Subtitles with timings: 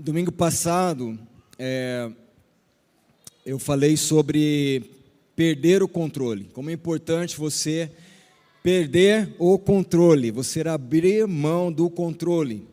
[0.00, 1.18] domingo passado,
[1.58, 2.08] é,
[3.44, 4.88] eu falei sobre
[5.34, 6.44] perder o controle.
[6.52, 7.90] Como é importante você
[8.62, 12.64] perder o controle, você abrir mão do controle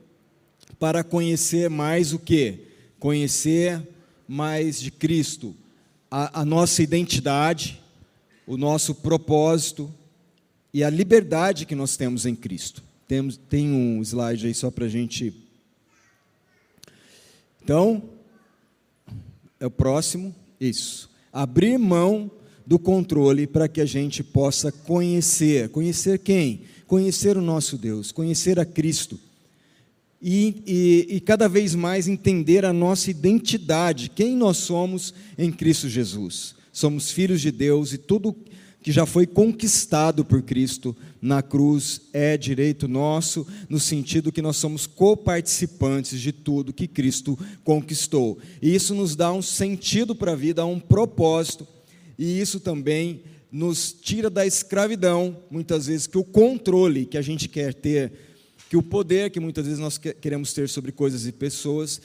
[0.78, 2.60] para conhecer mais o que?
[3.00, 3.82] Conhecer
[4.28, 5.56] mais de Cristo,
[6.12, 7.82] a, a nossa identidade,
[8.46, 9.92] o nosso propósito
[10.72, 12.84] e a liberdade que nós temos em Cristo.
[13.08, 15.45] Temos, tem um slide aí só para a gente
[17.66, 18.04] então,
[19.60, 21.10] é o próximo, isso.
[21.34, 22.30] Abrir mão
[22.64, 25.70] do controle para que a gente possa conhecer.
[25.70, 26.62] Conhecer quem?
[26.86, 29.20] Conhecer o nosso Deus, conhecer a Cristo.
[30.22, 35.90] E, e, e, cada vez mais entender a nossa identidade, quem nós somos em Cristo
[35.90, 36.54] Jesus.
[36.72, 38.36] Somos filhos de Deus e tudo
[38.86, 44.58] que já foi conquistado por Cristo na cruz é direito nosso, no sentido que nós
[44.58, 48.38] somos coparticipantes de tudo que Cristo conquistou.
[48.62, 51.68] E isso nos dá um sentido para a vida, um propósito,
[52.16, 57.50] e isso também nos tira da escravidão, muitas vezes, que o controle que a gente
[57.50, 58.12] quer ter,
[58.70, 62.00] que o poder que muitas vezes nós queremos ter sobre coisas e pessoas,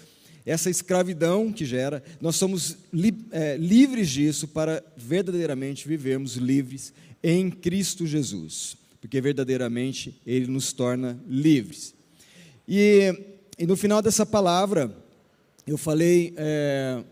[0.45, 7.51] essa escravidão que gera, nós somos li, é, livres disso para verdadeiramente vivermos livres em
[7.51, 11.95] Cristo Jesus, porque verdadeiramente Ele nos torna livres.
[12.67, 13.15] E,
[13.59, 14.95] e no final dessa palavra,
[15.67, 17.03] eu falei é,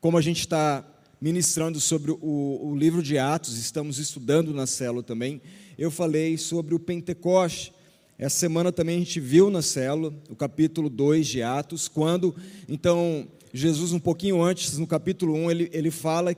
[0.00, 0.84] como a gente está
[1.20, 5.40] ministrando sobre o, o livro de Atos, estamos estudando na célula também,
[5.78, 7.72] eu falei sobre o Pentecoste,
[8.22, 12.32] essa semana também a gente viu na célula, o capítulo 2 de Atos, quando,
[12.68, 16.32] então, Jesus, um pouquinho antes, no capítulo 1, ele, ele fala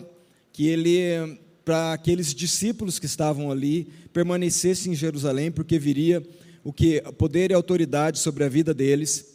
[0.50, 6.26] que ele, para aqueles discípulos que estavam ali, permanecessem em Jerusalém, porque viria
[6.64, 9.34] o que poder e autoridade sobre a vida deles,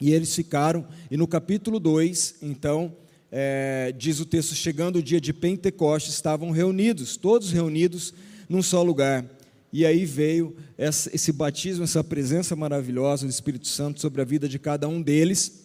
[0.00, 2.96] e eles ficaram, e no capítulo 2, então,
[3.30, 8.14] é, diz o texto, chegando o dia de Pentecostes, estavam reunidos, todos reunidos
[8.48, 9.33] num só lugar.
[9.76, 14.56] E aí veio esse batismo, essa presença maravilhosa do Espírito Santo sobre a vida de
[14.56, 15.64] cada um deles.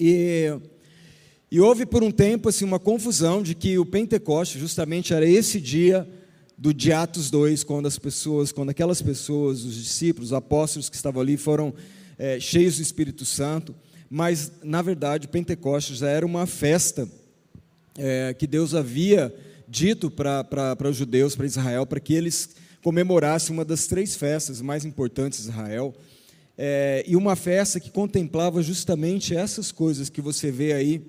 [0.00, 0.46] E,
[1.50, 5.60] e houve por um tempo assim, uma confusão de que o Pentecoste justamente era esse
[5.60, 6.08] dia
[6.56, 10.96] do de Atos 2, quando as pessoas, quando aquelas pessoas, os discípulos, os apóstolos que
[10.96, 11.74] estavam ali foram
[12.18, 13.74] é, cheios do Espírito Santo,
[14.08, 17.06] mas na verdade o Pentecostes já era uma festa
[17.94, 19.36] é, que Deus havia
[19.68, 22.56] dito para os judeus, para Israel, para que eles
[22.88, 25.94] comemorasse uma das três festas mais importantes de Israel,
[26.56, 31.02] é, e uma festa que contemplava justamente essas coisas que você vê aí.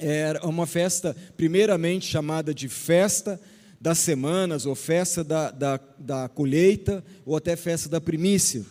[0.00, 3.40] Era uma festa, primeiramente chamada de Festa
[3.80, 8.66] das Semanas, ou Festa da, da, da Colheita, ou até Festa da Primícia.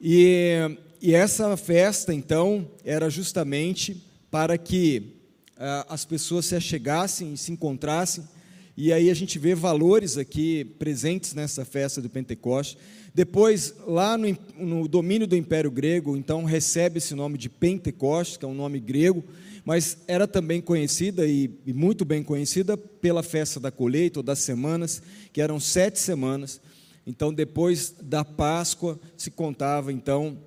[0.00, 0.70] E,
[1.02, 5.16] e essa festa, então, era justamente para que
[5.56, 8.22] ah, as pessoas se achegassem e se encontrassem
[8.80, 12.78] e aí a gente vê valores aqui presentes nessa festa do Pentecoste.
[13.12, 18.44] Depois, lá no, no domínio do Império Grego, então recebe esse nome de Pentecoste, que
[18.44, 19.24] é um nome grego,
[19.64, 24.38] mas era também conhecida e, e muito bem conhecida pela festa da colheita ou das
[24.38, 25.02] semanas,
[25.32, 26.60] que eram sete semanas.
[27.04, 30.38] Então, depois da Páscoa, se contava então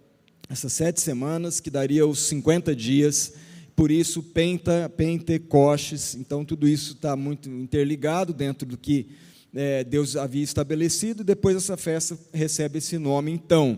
[0.50, 3.34] essas sete semanas, que daria os 50 dias
[3.76, 9.08] por isso Penta, Pentecostes, então tudo isso está muito interligado dentro do que
[9.54, 13.78] é, Deus havia estabelecido, depois essa festa recebe esse nome, então.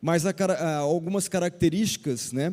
[0.00, 2.52] Mas há, há algumas características né,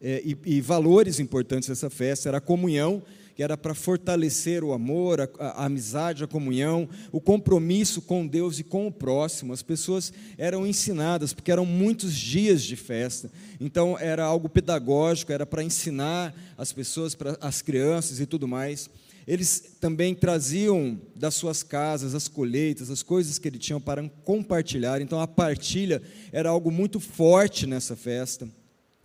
[0.00, 3.02] é, e, e valores importantes dessa festa, era a comunhão,
[3.40, 8.58] que era para fortalecer o amor, a, a, amizade, a comunhão, o compromisso com Deus
[8.58, 9.54] e com o próximo.
[9.54, 15.46] As pessoas eram ensinadas, porque eram muitos dias de festa, então era algo pedagógico, era
[15.46, 18.90] para ensinar as pessoas, para as crianças e tudo mais.
[19.26, 25.00] Eles também traziam das suas casas as colheitas, as coisas que eles tinham para compartilhar.
[25.00, 28.46] Então a partilha era algo muito forte nessa festa.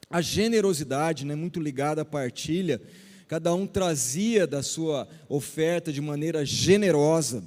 [0.09, 2.81] A generosidade, né, muito ligada à partilha,
[3.27, 7.43] cada um trazia da sua oferta de maneira generosa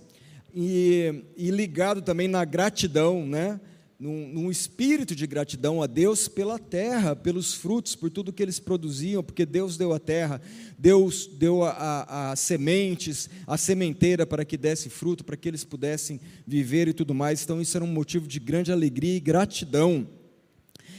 [0.54, 3.60] e, e ligado também na gratidão, né?
[3.98, 8.60] Num, num, espírito de gratidão a Deus pela terra, pelos frutos, por tudo que eles
[8.60, 10.40] produziam, porque Deus deu a terra,
[10.78, 16.20] Deus deu a, a, sementes, a sementeira para que desse fruto, para que eles pudessem
[16.46, 17.42] viver e tudo mais.
[17.42, 20.06] Então, isso era um motivo de grande alegria e gratidão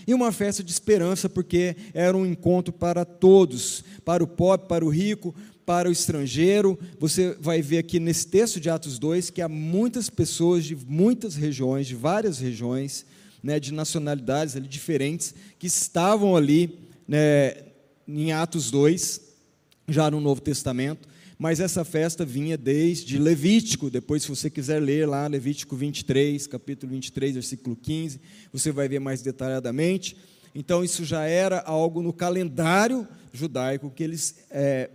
[0.10, 4.84] e uma festa de esperança, porque era um encontro para todos, para o pobre, para
[4.84, 5.36] o rico,
[5.68, 6.80] para o estrangeiro.
[7.00, 11.36] Você vai ver aqui nesse texto de Atos 2 que há muitas pessoas de muitas
[11.36, 13.06] regiões, de várias regiões,
[13.44, 17.54] né, de nacionalidades ali diferentes, que estavam ali né,
[18.08, 19.22] em Atos 2,
[19.88, 21.08] já no Novo Testamento,
[21.40, 26.92] mas essa festa vinha desde Levítico, depois se você quiser ler lá, Levítico 23, capítulo
[26.92, 28.20] 23, versículo 15,
[28.52, 30.18] você vai ver mais detalhadamente.
[30.54, 34.90] Então isso já era algo no calendário judaico que eles é,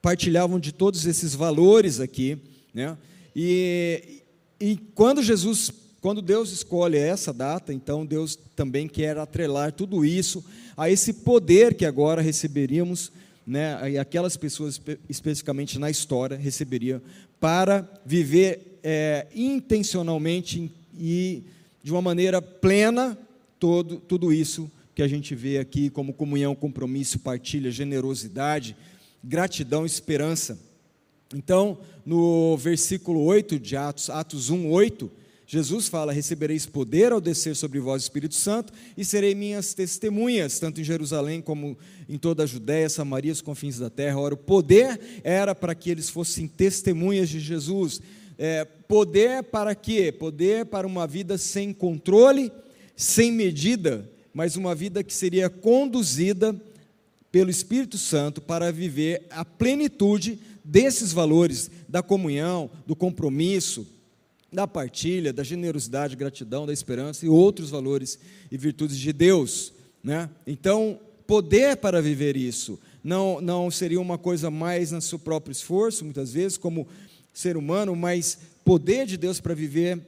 [0.00, 2.38] partilhavam de todos esses valores aqui,
[2.72, 2.96] né?
[3.34, 4.22] E,
[4.58, 10.42] e quando Jesus, quando Deus escolhe essa data, então Deus também quer atrelar tudo isso
[10.74, 13.12] a esse poder que agora receberíamos,
[13.46, 13.92] né?
[13.92, 17.00] E aquelas pessoas especificamente na história receberiam
[17.38, 21.42] para viver é, intencionalmente e
[21.82, 23.16] de uma maneira plena
[23.60, 28.74] todo, tudo isso que a gente vê aqui como comunhão, compromisso, partilha, generosidade,
[29.22, 30.58] gratidão, esperança.
[31.34, 35.10] Então, no versículo 8 de Atos, Atos 1, 8,
[35.46, 40.58] Jesus fala: Recebereis poder ao descer sobre vós o Espírito Santo, e serei minhas testemunhas,
[40.58, 41.78] tanto em Jerusalém como
[42.08, 44.18] em toda a Judéia, Samaria, os confins da terra.
[44.18, 48.00] Ora, o poder era para que eles fossem testemunhas de Jesus.
[48.36, 50.10] É, poder para quê?
[50.10, 52.50] Poder para uma vida sem controle,
[52.96, 56.54] sem medida, mas uma vida que seria conduzida
[57.30, 63.86] pelo Espírito Santo para viver a plenitude desses valores da comunhão, do compromisso,
[64.56, 68.18] da partilha, da generosidade, gratidão, da esperança e outros valores
[68.50, 69.70] e virtudes de Deus,
[70.02, 70.30] né?
[70.46, 76.06] Então, poder para viver isso não não seria uma coisa mais no seu próprio esforço,
[76.06, 76.88] muitas vezes como
[77.34, 80.00] ser humano, mas poder de Deus para viver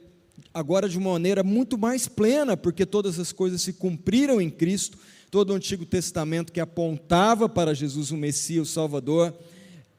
[0.51, 4.97] agora de uma maneira muito mais plena, porque todas as coisas se cumpriram em Cristo
[5.29, 9.31] todo o Antigo Testamento que apontava para Jesus, o Messias, o Salvador,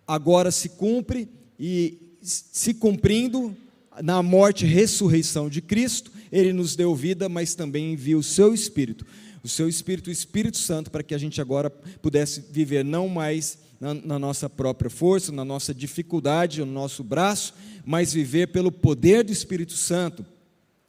[0.09, 3.57] agora se cumpre e se cumprindo
[4.03, 8.55] na morte e ressurreição de Cristo, ele nos deu vida, mas também envia o seu
[8.55, 9.05] Espírito,
[9.43, 13.59] o seu Espírito, o Espírito Santo, para que a gente agora pudesse viver não mais
[13.81, 17.55] na, na nossa própria força, na nossa dificuldade, no nosso braço,
[17.85, 20.25] mas viver pelo poder do Espírito Santo.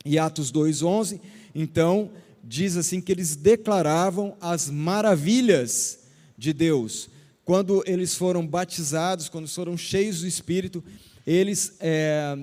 [0.03, 1.19] E Atos 2,11,
[1.55, 2.11] então,
[2.43, 5.99] diz assim que eles declaravam as maravilhas
[6.37, 7.09] de Deus.
[7.45, 10.83] Quando eles foram batizados, quando foram cheios do Espírito,
[11.25, 12.37] eles é,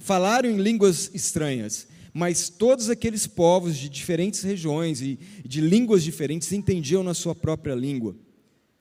[0.00, 6.50] falaram em línguas estranhas, mas todos aqueles povos de diferentes regiões e de línguas diferentes
[6.50, 8.16] entendiam na sua própria língua.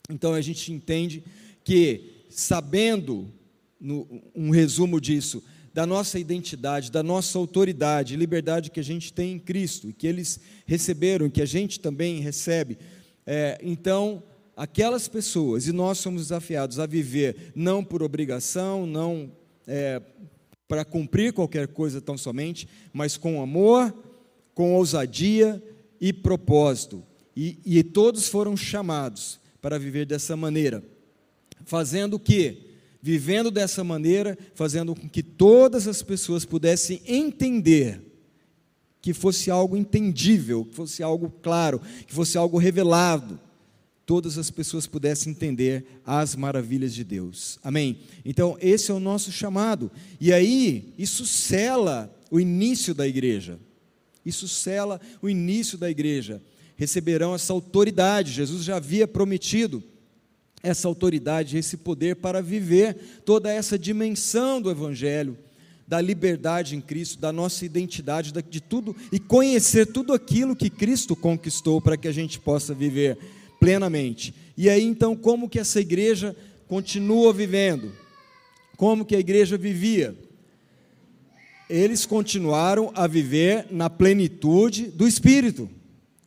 [0.09, 1.23] Então a gente entende
[1.63, 3.31] que, sabendo,
[3.79, 9.33] no, um resumo disso, da nossa identidade, da nossa autoridade, liberdade que a gente tem
[9.33, 12.77] em Cristo, que eles receberam, que a gente também recebe.
[13.25, 14.23] É, então,
[14.57, 19.31] aquelas pessoas, e nós somos desafiados a viver não por obrigação, não
[19.67, 20.01] é,
[20.69, 23.93] para cumprir qualquer coisa tão somente, mas com amor,
[24.53, 25.61] com ousadia
[25.99, 27.03] e propósito.
[27.35, 30.81] E, e todos foram chamados para viver dessa maneira,
[31.65, 32.69] fazendo o que?
[33.01, 38.01] vivendo dessa maneira, fazendo com que todas as pessoas pudessem entender,
[39.01, 43.39] que fosse algo entendível, que fosse algo claro, que fosse algo revelado,
[44.09, 47.59] todas as pessoas pudessem entender as maravilhas de Deus.
[47.63, 47.99] Amém?
[48.25, 49.91] Então, esse é o nosso chamado.
[50.19, 53.59] E aí, isso sela o início da igreja.
[54.25, 56.41] Isso sela o início da igreja.
[56.75, 58.31] Receberão essa autoridade.
[58.31, 59.83] Jesus já havia prometido
[60.63, 65.37] essa autoridade, esse poder para viver toda essa dimensão do Evangelho,
[65.87, 71.15] da liberdade em Cristo, da nossa identidade, de tudo e conhecer tudo aquilo que Cristo
[71.15, 73.19] conquistou para que a gente possa viver
[73.59, 74.33] plenamente.
[74.57, 76.35] E aí então, como que essa igreja
[76.67, 77.91] continua vivendo?
[78.77, 80.15] Como que a igreja vivia?
[81.69, 85.69] Eles continuaram a viver na plenitude do Espírito,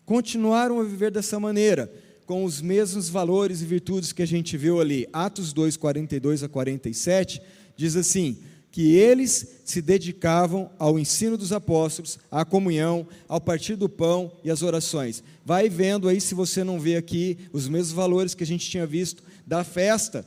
[0.05, 1.93] continuaram a viver dessa maneira
[2.27, 5.07] com os mesmos valores e virtudes que a gente viu ali.
[5.13, 7.43] Atos 2, 42 a 47,
[7.77, 8.39] diz assim:
[8.73, 14.51] que eles se dedicavam ao ensino dos apóstolos, à comunhão, ao partir do pão e
[14.51, 15.23] às orações.
[15.45, 18.87] Vai vendo aí se você não vê aqui os mesmos valores que a gente tinha
[18.87, 20.27] visto da festa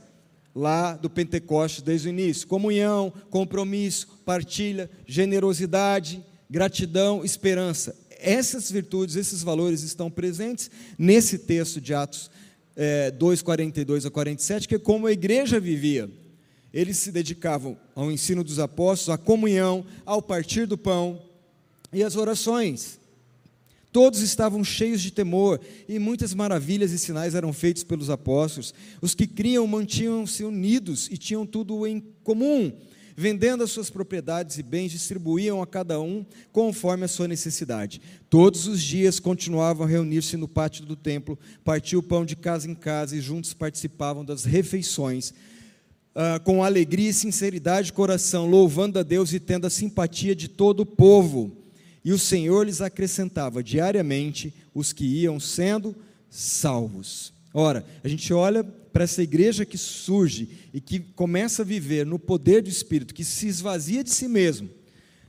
[0.56, 9.44] lá do Pentecostes desde o início: comunhão, compromisso, partilha, generosidade, gratidão, esperança essas virtudes, esses
[9.44, 12.32] valores estão presentes nesse texto de Atos
[12.76, 16.10] é, 2, 42 a 47, que é como a igreja vivia.
[16.76, 21.22] Eles se dedicavam ao ensino dos apóstolos, à comunhão, ao partir do pão
[21.94, 23.00] e às orações.
[23.94, 28.74] Todos estavam cheios de temor e muitas maravilhas e sinais eram feitos pelos apóstolos.
[29.02, 32.74] Os que criam mantinham-se unidos e tinham tudo em comum
[33.16, 38.02] vendendo as suas propriedades e bens, distribuíam a cada um conforme a sua necessidade.
[38.30, 42.70] Todos os dias continuavam a reunir-se no pátio do templo, partiam o pão de casa
[42.70, 45.34] em casa e juntos participavam das refeições.
[46.16, 50.48] Uh, com alegria e sinceridade de coração, louvando a Deus e tendo a simpatia de
[50.48, 51.52] todo o povo.
[52.06, 55.94] E o Senhor lhes acrescentava diariamente os que iam sendo
[56.30, 57.34] salvos.
[57.54, 62.18] Ora, a gente olha para essa igreja que surge e que começa a viver no
[62.18, 64.70] poder do Espírito, que se esvazia de si mesmo,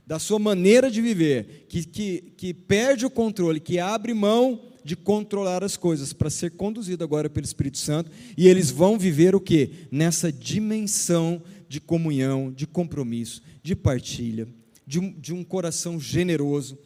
[0.05, 4.95] da sua maneira de viver, que, que, que perde o controle, que abre mão de
[4.95, 9.41] controlar as coisas para ser conduzido agora pelo Espírito Santo, e eles vão viver o
[9.41, 9.87] que?
[9.91, 14.47] Nessa dimensão de comunhão, de compromisso, de partilha,
[14.85, 16.77] de um, de um coração generoso,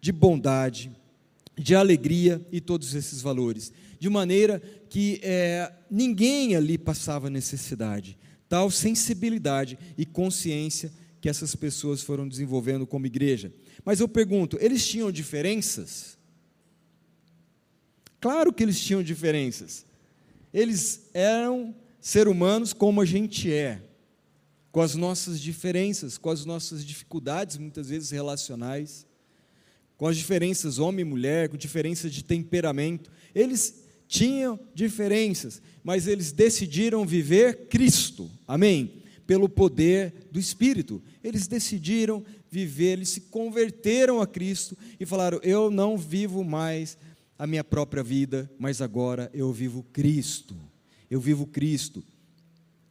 [0.00, 0.90] de bondade,
[1.58, 8.16] de alegria e todos esses valores de maneira que é, ninguém ali passava necessidade.
[8.48, 10.90] Tal sensibilidade e consciência
[11.20, 13.52] que essas pessoas foram desenvolvendo como igreja.
[13.84, 16.18] Mas eu pergunto, eles tinham diferenças?
[18.20, 19.84] Claro que eles tinham diferenças.
[20.52, 23.80] Eles eram seres humanos como a gente é,
[24.70, 29.06] com as nossas diferenças, com as nossas dificuldades, muitas vezes relacionais,
[29.96, 33.10] com as diferenças homem e mulher, com diferenças de temperamento.
[33.34, 39.02] Eles tinham diferenças, mas eles decidiram viver Cristo, amém?
[39.26, 41.02] Pelo poder do Espírito.
[41.22, 46.98] Eles decidiram viver, eles se converteram a Cristo e falaram: Eu não vivo mais
[47.40, 50.54] a minha própria vida, mas agora eu vivo Cristo.
[51.10, 52.04] Eu vivo Cristo.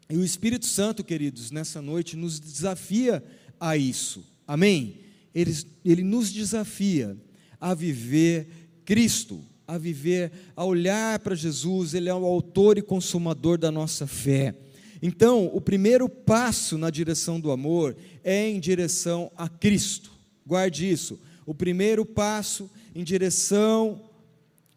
[0.10, 3.24] E o Espírito Santo, queridos, nessa noite nos desafia
[3.60, 5.02] a isso, amém?
[5.36, 7.16] Ele, ele nos desafia
[7.62, 8.48] a viver
[8.84, 14.08] Cristo a viver, a olhar para Jesus, Ele é o autor e consumador da nossa
[14.08, 14.56] fé.
[15.00, 20.12] Então, o primeiro passo na direção do amor é em direção a Cristo.
[20.44, 21.20] Guarde isso.
[21.46, 24.09] O primeiro passo em direção,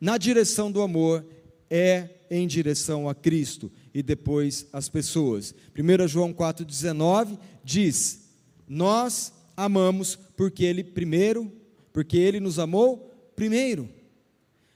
[0.02, 1.24] na direção do amor,
[1.70, 5.54] é em direção a Cristo e depois as pessoas.
[5.78, 8.22] 1 João 4,19 diz:
[8.68, 11.52] Nós amamos porque Ele primeiro,
[11.92, 13.88] porque Ele nos amou primeiro.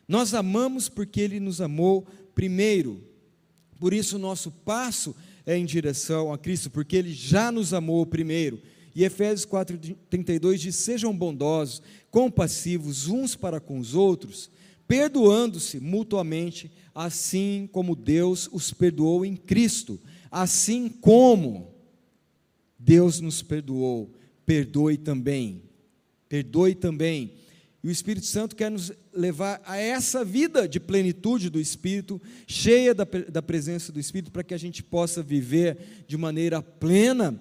[0.06, 3.02] Nós amamos porque Ele nos amou primeiro.
[3.80, 5.12] Por isso, o nosso passo
[5.44, 8.62] é em direção a Cristo, porque Ele já nos amou primeiro.
[8.94, 14.54] E Efésios 4,32 diz: Sejam bondosos, compassivos uns para com os outros,
[14.86, 20.00] perdoando-se mutuamente, assim como Deus os perdoou em Cristo.
[20.30, 21.74] Assim como
[22.78, 24.12] Deus nos perdoou,
[24.44, 25.62] perdoe também.
[26.28, 27.32] Perdoe também.
[27.82, 32.92] E o Espírito Santo quer nos levar a essa vida de plenitude do Espírito, cheia
[32.92, 37.40] da, da presença do Espírito, para que a gente possa viver de maneira plena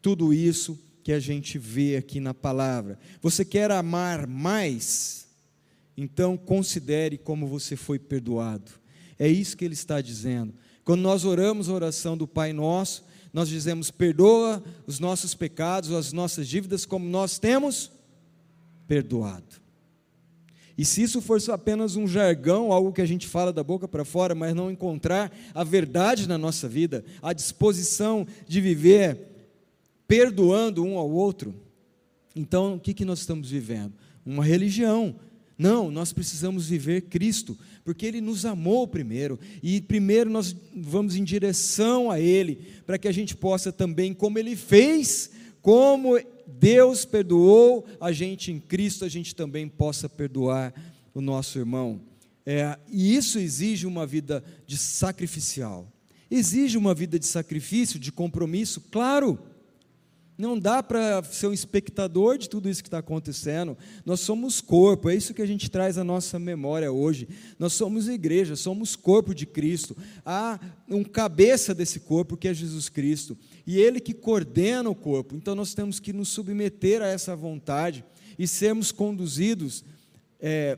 [0.00, 2.98] tudo isso que a gente vê aqui na palavra.
[3.20, 5.23] Você quer amar mais?
[5.96, 8.72] Então considere como você foi perdoado.
[9.18, 10.54] É isso que ele está dizendo.
[10.84, 16.12] Quando nós oramos a oração do Pai Nosso, nós dizemos: perdoa os nossos pecados, as
[16.12, 17.90] nossas dívidas, como nós temos
[18.86, 19.64] perdoado.
[20.76, 24.04] E se isso for apenas um jargão, algo que a gente fala da boca para
[24.04, 29.18] fora, mas não encontrar a verdade na nossa vida, a disposição de viver
[30.08, 31.54] perdoando um ao outro,
[32.34, 33.92] então o que, que nós estamos vivendo?
[34.26, 35.14] Uma religião.
[35.56, 41.22] Não, nós precisamos viver Cristo, porque Ele nos amou primeiro, e primeiro nós vamos em
[41.22, 42.56] direção a Ele,
[42.86, 45.30] para que a gente possa também, como Ele fez,
[45.62, 50.74] como Deus perdoou a gente em Cristo, a gente também possa perdoar
[51.14, 52.00] o nosso irmão.
[52.44, 55.90] É, e isso exige uma vida de sacrificial.
[56.30, 59.38] Exige uma vida de sacrifício, de compromisso, claro.
[60.36, 63.78] Não dá para ser um espectador de tudo isso que está acontecendo.
[64.04, 67.28] Nós somos corpo, é isso que a gente traz à nossa memória hoje.
[67.56, 69.96] Nós somos igreja, somos corpo de Cristo.
[70.26, 73.38] Há um cabeça desse corpo que é Jesus Cristo.
[73.64, 75.36] E Ele que coordena o corpo.
[75.36, 78.04] Então nós temos que nos submeter a essa vontade
[78.36, 79.84] e sermos conduzidos
[80.40, 80.76] é,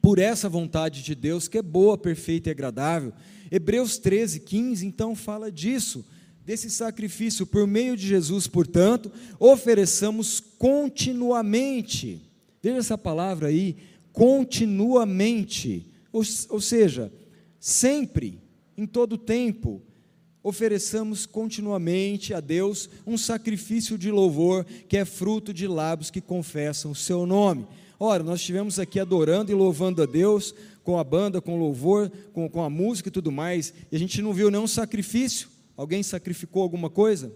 [0.00, 3.12] por essa vontade de Deus, que é boa, perfeita e agradável.
[3.48, 6.04] Hebreus 13, 15, então, fala disso
[6.44, 12.20] desse sacrifício por meio de Jesus, portanto, ofereçamos continuamente.
[12.62, 13.76] Veja essa palavra aí,
[14.12, 15.86] continuamente.
[16.12, 17.12] Ou, ou seja,
[17.58, 18.40] sempre,
[18.76, 19.80] em todo tempo,
[20.42, 26.90] ofereçamos continuamente a Deus um sacrifício de louvor que é fruto de lábios que confessam
[26.90, 27.66] o seu nome.
[27.98, 32.48] Ora, nós estivemos aqui adorando e louvando a Deus com a banda, com louvor, com,
[32.48, 35.51] com a música e tudo mais, e a gente não viu nenhum sacrifício.
[35.76, 37.32] Alguém sacrificou alguma coisa?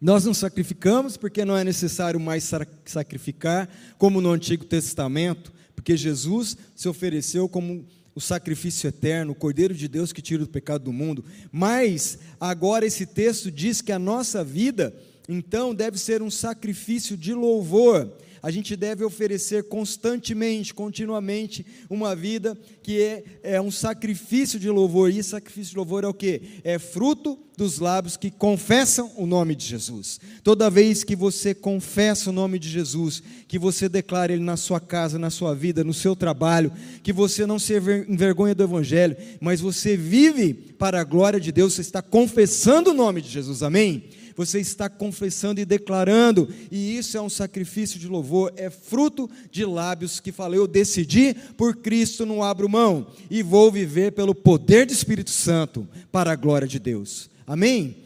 [0.00, 2.50] Nós não sacrificamos porque não é necessário mais
[2.84, 9.74] sacrificar, como no Antigo Testamento, porque Jesus se ofereceu como o sacrifício eterno, o Cordeiro
[9.74, 11.24] de Deus que tira o pecado do mundo.
[11.52, 14.94] Mas agora esse texto diz que a nossa vida,
[15.28, 18.10] então, deve ser um sacrifício de louvor
[18.46, 25.10] a gente deve oferecer constantemente, continuamente, uma vida que é, é um sacrifício de louvor.
[25.10, 26.60] E sacrifício de louvor é o que?
[26.62, 30.20] É fruto dos lábios que confessam o nome de Jesus.
[30.44, 34.78] Toda vez que você confessa o nome de Jesus, que você declara ele na sua
[34.78, 36.70] casa, na sua vida, no seu trabalho,
[37.02, 37.74] que você não se
[38.08, 42.94] envergonha do Evangelho, mas você vive para a glória de Deus, você está confessando o
[42.94, 44.04] nome de Jesus, amém?
[44.36, 49.64] Você está confessando e declarando, e isso é um sacrifício de louvor, é fruto de
[49.64, 54.86] lábios que falam: Eu decidi por Cristo, não abro mão, e vou viver pelo poder
[54.86, 57.30] do Espírito Santo, para a glória de Deus.
[57.46, 58.05] Amém?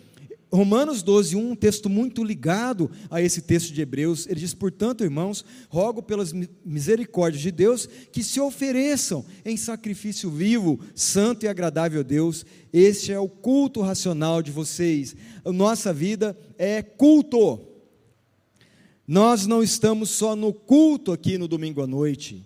[0.52, 5.04] Romanos 12, 1, um texto muito ligado a esse texto de Hebreus, ele diz: Portanto,
[5.04, 6.32] irmãos, rogo pelas
[6.64, 12.44] misericórdias de Deus que se ofereçam em sacrifício vivo, santo e agradável a Deus.
[12.72, 15.14] Este é o culto racional de vocês.
[15.44, 17.60] A nossa vida é culto.
[19.06, 22.44] Nós não estamos só no culto aqui no domingo à noite.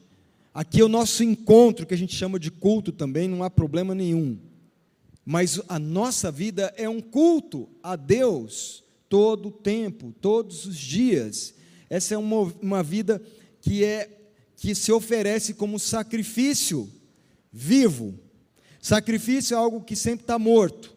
[0.52, 3.94] Aqui é o nosso encontro, que a gente chama de culto também, não há problema
[3.94, 4.38] nenhum.
[5.24, 11.54] Mas a nossa vida é um culto a Deus todo o tempo, todos os dias.
[11.88, 13.22] Essa é uma, uma vida
[13.60, 14.10] que é
[14.56, 16.90] que se oferece como sacrifício
[17.52, 18.18] vivo.
[18.80, 20.94] Sacrifício é algo que sempre está morto,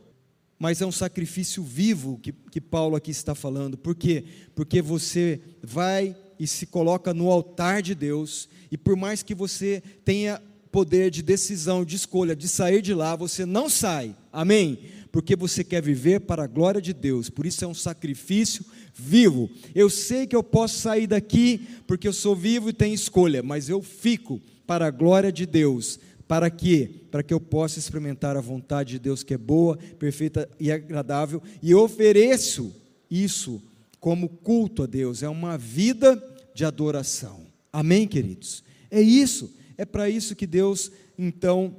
[0.60, 3.78] mas é um sacrifício vivo que, que Paulo aqui está falando.
[3.78, 4.26] Por quê?
[4.56, 9.82] Porque você vai e se coloca no altar de Deus, e por mais que você
[10.04, 10.42] tenha
[10.78, 14.78] poder de decisão, de escolha, de sair de lá, você não sai, amém?
[15.12, 19.50] Porque você quer viver para a glória de Deus, por isso é um sacrifício vivo.
[19.74, 23.70] Eu sei que eu posso sair daqui, porque eu sou vivo e tenho escolha, mas
[23.70, 26.00] eu fico para a glória de Deus.
[26.28, 26.92] Para quê?
[27.10, 31.42] Para que eu possa experimentar a vontade de Deus que é boa, perfeita e agradável,
[31.60, 32.72] e ofereço
[33.10, 33.60] isso
[34.00, 37.48] como culto a Deus, é uma vida de adoração.
[37.74, 38.64] Amém, queridos?
[38.92, 39.58] É isso.
[39.78, 41.76] É para isso que Deus, então,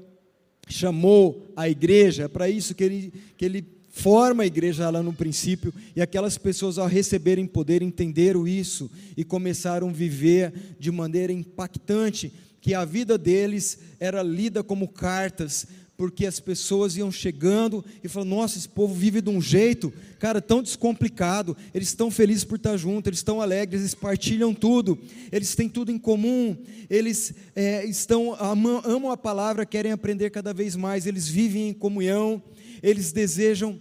[0.69, 5.13] chamou a igreja, é para isso que ele, que ele forma a igreja lá no
[5.13, 11.33] princípio, e aquelas pessoas, ao receberem poder, entenderam isso e começaram a viver de maneira
[11.33, 15.67] impactante, que a vida deles era lida como cartas
[15.99, 20.41] porque as pessoas iam chegando e falando: nossa, esse povo vive de um jeito, cara,
[20.41, 21.57] tão descomplicado.
[21.75, 24.97] Eles estão felizes por estar juntos, eles estão alegres, eles partilham tudo,
[25.33, 26.57] eles têm tudo em comum,
[26.89, 31.75] eles é, estão amam, amam a palavra, querem aprender cada vez mais, eles vivem em
[31.75, 32.41] comunhão,
[32.81, 33.81] eles desejam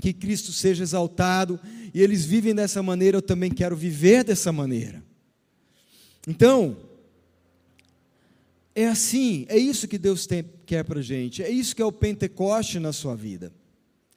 [0.00, 1.60] que Cristo seja exaltado
[1.94, 3.18] e eles vivem dessa maneira.
[3.18, 5.04] Eu também quero viver dessa maneira.
[6.26, 6.76] Então,
[8.74, 11.84] é assim, é isso que Deus tem, quer para a gente, é isso que é
[11.84, 13.52] o Pentecoste na sua vida,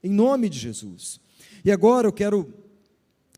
[0.04, 1.20] em nome de Jesus.
[1.63, 2.52] E agora eu quero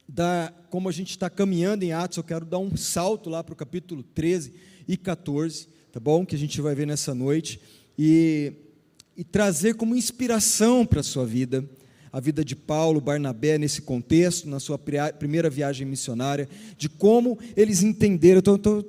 [0.08, 3.54] dar, como a gente está caminhando em Atos, eu quero dar um salto lá para
[3.54, 4.54] o capítulo 13
[4.88, 6.26] e 14, tá bom?
[6.26, 7.60] Que a gente vai ver nessa noite,
[7.98, 8.54] e,
[9.18, 11.68] e trazer como inspiração para a sua vida,
[12.12, 17.84] a vida de Paulo, Barnabé nesse contexto, na sua primeira viagem missionária, de como eles
[17.84, 18.40] entenderam.
[18.40, 18.84] Estou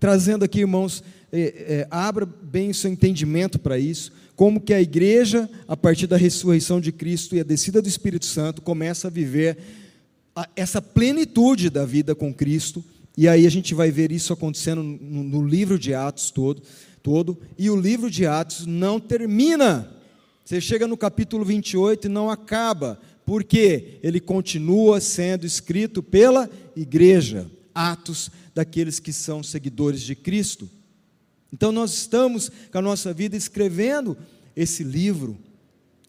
[0.00, 1.40] trazendo aqui, irmãos, é,
[1.80, 6.16] é, abra bem o seu entendimento para isso, como que a igreja, a partir da
[6.16, 9.58] ressurreição de Cristo e a descida do Espírito Santo, começa a viver
[10.34, 12.84] a, essa plenitude da vida com Cristo,
[13.16, 16.62] e aí a gente vai ver isso acontecendo no, no livro de Atos todo,
[17.02, 19.90] todo, e o livro de Atos não termina.
[20.44, 27.50] Você chega no capítulo 28 e não acaba, porque ele continua sendo escrito pela igreja,
[27.74, 30.68] Atos daqueles que são seguidores de Cristo.
[31.54, 34.18] Então nós estamos com a nossa vida escrevendo
[34.56, 35.38] esse livro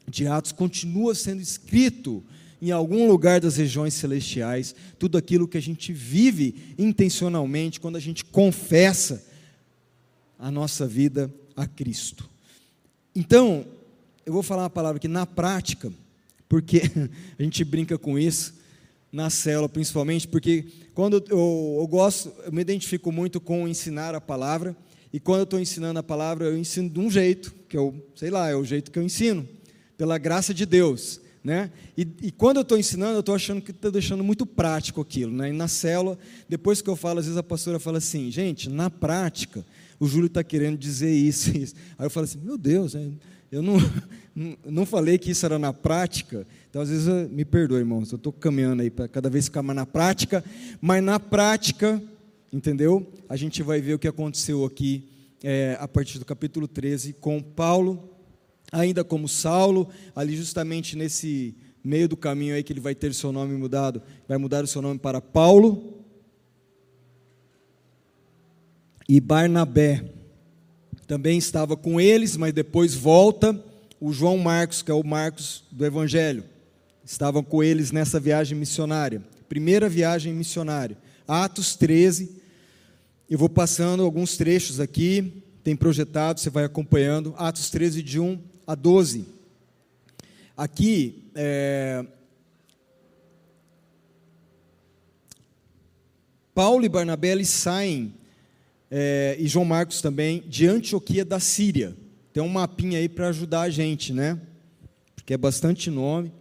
[0.10, 2.24] de Atos, continua sendo escrito
[2.60, 8.00] em algum lugar das regiões celestiais, tudo aquilo que a gente vive intencionalmente quando a
[8.00, 9.24] gente confessa
[10.40, 12.28] a nossa vida a Cristo.
[13.16, 13.68] Então,
[14.26, 15.94] eu vou falar uma palavra que na prática,
[16.50, 16.82] porque
[17.38, 18.56] a gente brinca com isso,
[19.12, 24.20] na célula principalmente, porque quando eu, eu gosto, eu me identifico muito com ensinar a
[24.20, 24.76] palavra,
[25.16, 28.30] e quando eu estou ensinando a palavra, eu ensino de um jeito, que eu, sei
[28.30, 29.48] lá, é o jeito que eu ensino,
[29.98, 31.22] pela graça de Deus.
[31.42, 31.72] Né?
[31.98, 35.32] E, e quando eu estou ensinando, eu estou achando que estou deixando muito prático aquilo.
[35.32, 35.52] Né?
[35.52, 38.90] E na célula, depois que eu falo, às vezes a pastora fala assim, gente, na
[38.90, 39.66] prática,
[40.02, 41.76] o Júlio está querendo dizer isso, isso.
[41.98, 42.94] Aí eu falo assim, meu Deus,
[43.50, 43.78] eu não,
[44.70, 46.46] não falei que isso era na prática.
[46.70, 49.78] Então, às vezes, me perdoe, irmãos, eu estou caminhando aí para cada vez ficar mais
[49.78, 50.44] na prática,
[50.82, 52.04] mas na prática,
[52.56, 53.06] entendeu?
[53.28, 55.10] A gente vai ver o que aconteceu aqui
[55.44, 58.10] é, a partir do capítulo 13 com Paulo,
[58.72, 63.34] ainda como Saulo, ali justamente nesse meio do caminho aí que ele vai ter seu
[63.34, 66.02] nome mudado, vai mudar o seu nome para Paulo
[69.08, 70.06] e Barnabé.
[71.06, 73.62] Também estava com eles, mas depois volta
[74.00, 76.46] o João Marcos, que é o Marcos do Evangelho.
[77.04, 80.98] Estavam com eles nessa viagem missionária, primeira viagem missionária.
[81.28, 82.45] Atos 13.
[83.28, 87.34] Eu vou passando alguns trechos aqui, tem projetado, você vai acompanhando.
[87.38, 89.26] Atos 13, de 1 a 12.
[90.56, 92.06] Aqui, é,
[96.54, 98.14] Paulo e Barnabé saem,
[98.92, 101.98] é, e João Marcos também, de Antioquia da Síria.
[102.32, 104.40] Tem um mapinha aí para ajudar a gente, né?
[105.16, 106.32] Porque é bastante nome.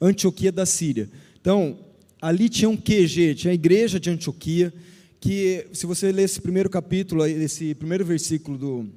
[0.00, 1.08] Antioquia da Síria.
[1.40, 1.78] Então,
[2.20, 4.74] ali tinha um QG, tinha a igreja de Antioquia,
[5.20, 8.88] que se você ler esse primeiro capítulo, esse primeiro versículo do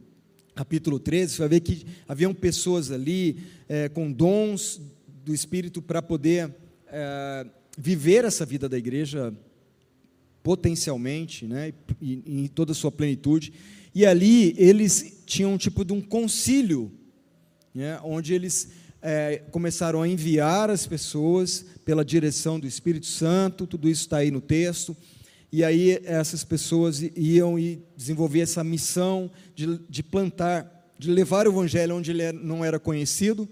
[0.54, 4.82] capítulo 13, você vai ver que haviam pessoas ali é, com dons
[5.24, 6.54] do Espírito para poder
[6.88, 7.46] é,
[7.78, 9.34] viver essa vida da igreja
[10.44, 13.54] potencialmente, né, em, toda a sua plenitude.
[13.94, 16.92] E ali eles tinham um tipo de um concílio,
[17.74, 18.70] né, onde eles
[19.02, 24.32] é, começaram a enviar as pessoas pela direção do Espírito Santo, tudo isso está aí
[24.32, 24.96] no texto.
[25.52, 31.52] E aí essas pessoas iam e desenvolver essa missão de, de plantar, de levar o
[31.52, 33.50] evangelho onde ele não era conhecido,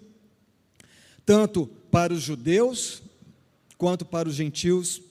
[1.26, 3.02] tanto para os judeus
[3.78, 5.02] quanto para os gentios.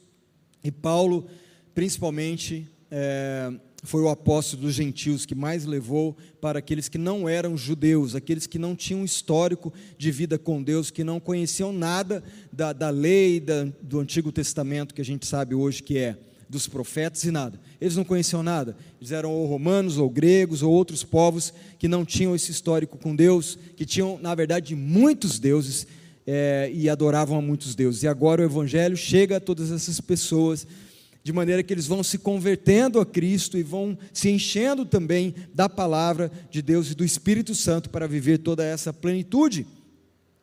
[0.63, 1.27] E Paulo,
[1.75, 7.57] principalmente, é, foi o apóstolo dos gentios que mais levou para aqueles que não eram
[7.57, 12.23] judeus, aqueles que não tinham histórico de vida com Deus, que não conheciam nada
[12.53, 16.17] da, da lei da, do Antigo Testamento, que a gente sabe hoje que é
[16.49, 17.61] dos profetas e nada.
[17.81, 18.77] Eles não conheciam nada.
[19.01, 23.15] Eles eram ou romanos, ou gregos, ou outros povos que não tinham esse histórico com
[23.15, 25.87] Deus, que tinham, na verdade, muitos deuses
[26.27, 28.03] é, e adoravam a muitos deuses.
[28.03, 30.67] E agora o Evangelho chega a todas essas pessoas,
[31.23, 35.69] de maneira que eles vão se convertendo a Cristo e vão se enchendo também da
[35.69, 39.67] palavra de Deus e do Espírito Santo para viver toda essa plenitude.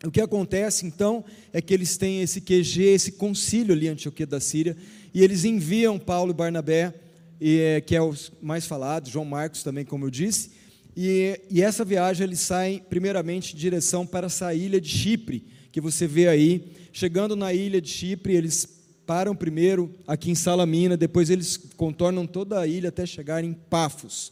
[0.06, 4.40] O que acontece então é que eles têm esse QG, esse concílio ali Antioquia da
[4.40, 4.76] Síria,
[5.14, 6.94] e eles enviam Paulo e Barnabé,
[7.40, 10.52] é, que é o mais falado, João Marcos também, como eu disse,
[10.96, 15.80] e, e essa viagem eles saem primeiramente em direção para essa ilha de Chipre, que
[15.80, 16.72] você vê aí.
[16.92, 18.68] Chegando na ilha de Chipre, eles
[19.06, 24.32] param primeiro aqui em Salamina, depois eles contornam toda a ilha até chegar em Pafos.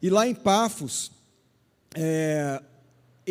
[0.00, 1.10] E lá em Pafos,
[1.94, 2.62] é,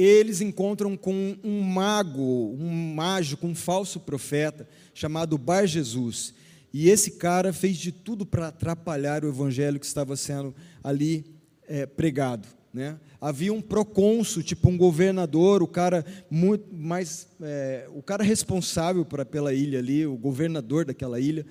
[0.02, 6.34] eles encontram com um mago, um mágico, um falso profeta, chamado Bar Jesus.
[6.74, 11.26] E esse cara fez de tudo para atrapalhar o evangelho que estava sendo ali
[11.68, 12.48] é, pregado.
[12.74, 13.00] Né?
[13.20, 19.26] Havia um procônsul, tipo um governador, o cara muito mais, é, o cara responsável pra,
[19.26, 21.44] pela ilha ali, o governador daquela ilha,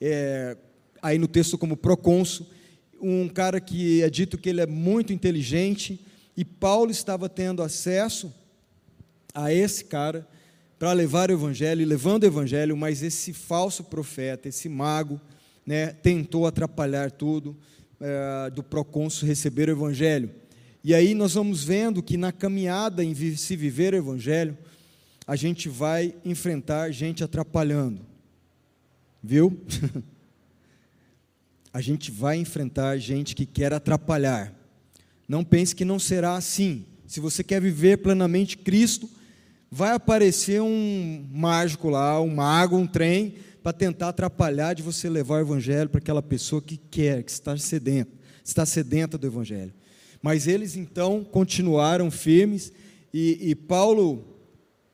[0.00, 0.56] é,
[1.02, 2.46] aí no texto como procônsul,
[2.98, 6.00] um cara que é dito que ele é muito inteligente,
[6.40, 8.32] e Paulo estava tendo acesso
[9.34, 10.26] a esse cara
[10.78, 15.20] para levar o evangelho, e levando o evangelho, mas esse falso profeta, esse mago,
[15.66, 17.54] né, tentou atrapalhar tudo
[18.00, 20.30] é, do procônsul receber o evangelho.
[20.82, 24.56] E aí nós vamos vendo que na caminhada em se viver o evangelho,
[25.26, 28.00] a gente vai enfrentar gente atrapalhando.
[29.22, 29.60] Viu?
[31.70, 34.58] a gente vai enfrentar gente que quer atrapalhar.
[35.30, 36.84] Não pense que não será assim.
[37.06, 39.08] Se você quer viver plenamente Cristo,
[39.70, 45.36] vai aparecer um mágico lá, um mago, um trem, para tentar atrapalhar de você levar
[45.36, 48.10] o evangelho para aquela pessoa que quer, que está sedenta,
[48.44, 49.72] está sedenta do evangelho.
[50.20, 52.72] Mas eles então continuaram firmes
[53.14, 54.36] e, e Paulo,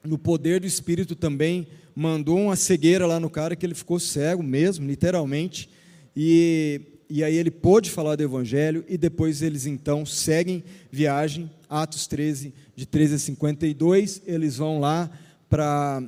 [0.04, 4.42] no poder do Espírito também, mandou uma cegueira lá no cara que ele ficou cego
[4.42, 5.70] mesmo, literalmente.
[6.14, 12.06] E e aí ele pôde falar do Evangelho, e depois eles então seguem viagem, Atos
[12.06, 15.10] 13, de 13 a 52, eles vão lá
[15.48, 16.02] para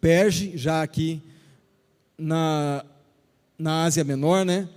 [0.00, 1.22] Perge, já aqui
[2.16, 2.84] na,
[3.58, 4.68] na Ásia Menor, né?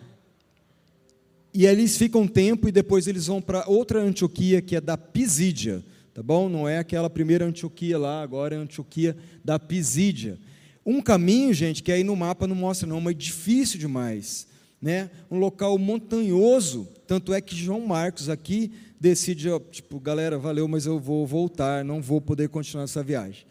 [1.54, 4.98] E eles ficam um tempo e depois eles vão para outra Antioquia, que é da
[4.98, 6.48] Pisídia, tá bom?
[6.48, 10.40] Não é aquela primeira Antioquia lá, agora é a Antioquia da Pisídia.
[10.86, 14.51] Um caminho, gente, que aí no mapa não mostra não, mas difícil demais
[14.82, 15.10] né?
[15.30, 20.86] Um local montanhoso, tanto é que João Marcos aqui decide, ó, tipo, galera, valeu, mas
[20.86, 23.46] eu vou voltar, não vou poder continuar essa viagem.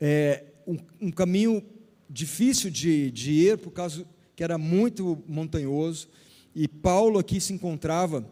[0.00, 1.62] É um, um caminho
[2.08, 6.08] difícil de, de ir, por causa que era muito montanhoso,
[6.54, 8.26] e Paulo aqui se encontrava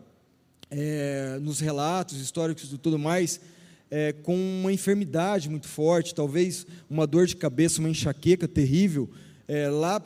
[0.70, 3.40] é, nos relatos históricos e tudo mais,
[3.90, 9.08] é, com uma enfermidade muito forte, talvez uma dor de cabeça, uma enxaqueca terrível.
[9.46, 10.00] É, lá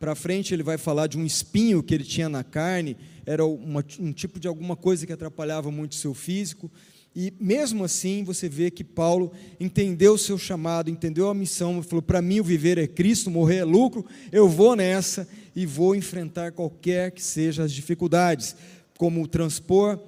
[0.00, 3.84] para frente ele vai falar de um espinho que ele tinha na carne, era uma,
[4.00, 6.70] um tipo de alguma coisa que atrapalhava muito seu físico.
[7.14, 12.00] E mesmo assim, você vê que Paulo entendeu o seu chamado, entendeu a missão, falou:
[12.00, 16.52] para mim o viver é Cristo, morrer é lucro, eu vou nessa e vou enfrentar
[16.52, 18.56] qualquer que sejam as dificuldades
[18.96, 19.98] como transpor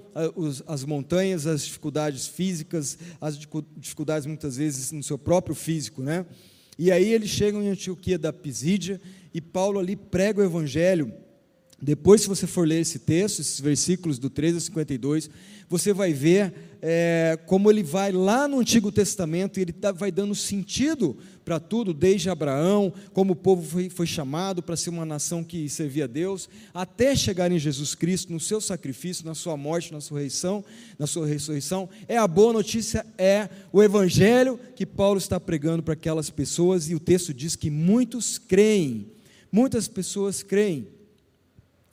[0.67, 3.39] as montanhas, as dificuldades físicas, as
[3.77, 6.27] dificuldades muitas vezes no seu próprio físico, né?
[6.79, 9.01] E aí eles chegam em Antioquia da Pisídia
[9.35, 11.13] e Paulo ali prega o evangelho.
[11.81, 15.29] Depois, se você for ler esse texto, esses versículos do 13 a 52,
[15.69, 20.13] você vai ver é, como ele vai lá no Antigo Testamento e ele tá, vai
[20.13, 25.05] dando sentido para tudo, desde Abraão, como o povo foi, foi chamado para ser uma
[25.05, 29.57] nação que servia a Deus, até chegar em Jesus Cristo, no seu sacrifício, na sua
[29.57, 30.65] morte, na sua ressurreição,
[30.99, 31.89] na sua ressurreição.
[32.07, 36.95] É a boa notícia, é o Evangelho que Paulo está pregando para aquelas pessoas, e
[36.95, 39.11] o texto diz que muitos creem,
[39.53, 40.89] muitas pessoas creem.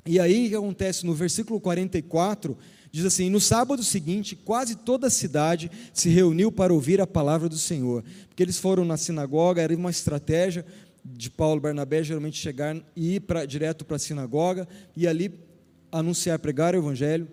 [0.06, 2.58] E aí o que acontece no versículo 44
[2.91, 7.48] Diz assim: No sábado seguinte, quase toda a cidade se reuniu para ouvir a palavra
[7.48, 8.04] do Senhor.
[8.28, 10.65] Porque eles foram na sinagoga, era uma estratégia
[11.06, 15.34] de Paulo Barnabé geralmente chegar e ir pra, direto para a sinagoga e ali
[15.91, 17.28] anunciar, pregar o evangelho.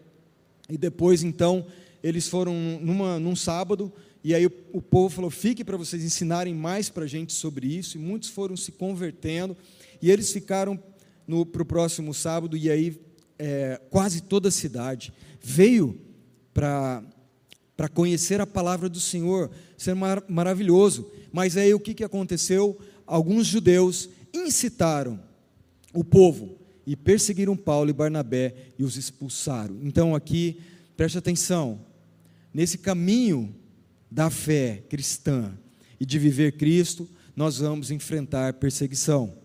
[0.69, 1.67] E depois, então,
[2.03, 3.93] eles foram numa, num sábado,
[4.27, 7.69] e aí o, o povo falou: fique para vocês ensinarem mais para a gente sobre
[7.69, 7.97] isso.
[7.97, 9.57] E muitos foram se convertendo,
[10.03, 10.77] e eles ficaram
[11.53, 13.01] para o próximo sábado, e aí
[13.39, 16.01] é, quase toda a cidade veio
[16.53, 17.05] para
[17.95, 21.09] conhecer a palavra do Senhor, ser mar, maravilhoso.
[21.33, 22.77] Mas aí o que, que aconteceu?
[23.07, 25.21] Alguns judeus incitaram
[25.95, 29.79] o povo e perseguiram Paulo e Barnabé e os expulsaram.
[29.85, 30.59] Então aqui,
[30.97, 31.79] preste atenção,
[32.53, 33.55] nesse caminho
[34.11, 35.57] da fé cristã
[35.99, 39.37] e de viver Cristo, nós vamos enfrentar perseguição.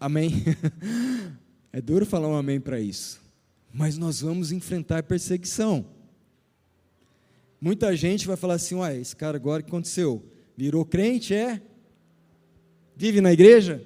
[0.00, 0.32] Amém?
[1.76, 3.20] É duro falar um amém para isso,
[3.72, 5.84] mas nós vamos enfrentar perseguição.
[7.60, 10.24] Muita gente vai falar assim: uai, esse cara agora o que aconteceu?
[10.56, 11.60] Virou crente, é?
[12.94, 13.84] Vive na igreja?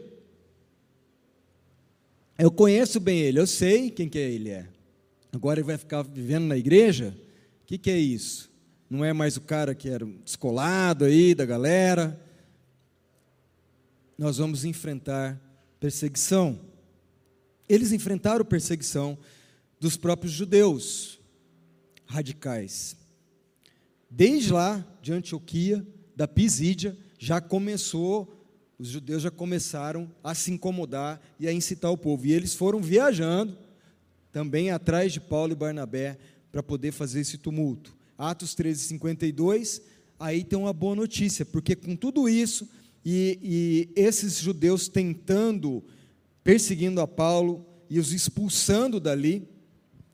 [2.38, 4.68] Eu conheço bem ele, eu sei quem que ele é.
[5.32, 7.16] Agora ele vai ficar vivendo na igreja?
[7.62, 8.50] O que, que é isso?
[8.88, 12.18] Não é mais o cara que era descolado aí da galera.
[14.16, 15.38] Nós vamos enfrentar
[15.78, 16.58] perseguição.
[17.68, 19.18] Eles enfrentaram perseguição
[19.78, 21.20] dos próprios judeus
[22.06, 22.96] radicais.
[24.10, 25.86] Desde lá, de Antioquia,
[26.16, 28.46] da Pisídia, já começou,
[28.78, 32.24] os judeus já começaram a se incomodar e a incitar o povo.
[32.24, 33.56] E eles foram viajando
[34.32, 36.18] também atrás de Paulo e Barnabé
[36.50, 37.96] para poder fazer esse tumulto.
[38.16, 39.82] Atos 13, 52,
[40.18, 42.68] aí tem uma boa notícia, porque com tudo isso,
[43.04, 43.38] e,
[43.94, 45.84] e esses judeus tentando,
[46.42, 49.48] perseguindo a Paulo e os expulsando dali,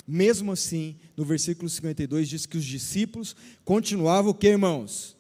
[0.07, 5.17] mesmo assim, no versículo 52 diz que os discípulos continuavam o que, irmãos?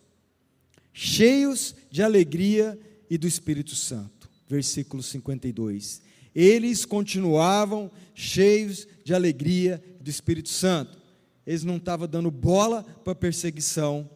[0.92, 2.78] Cheios de alegria
[3.08, 4.28] e do Espírito Santo.
[4.46, 6.02] Versículo 52.
[6.34, 10.98] Eles continuavam cheios de alegria do Espírito Santo.
[11.46, 14.08] Eles não estavam dando bola para perseguição,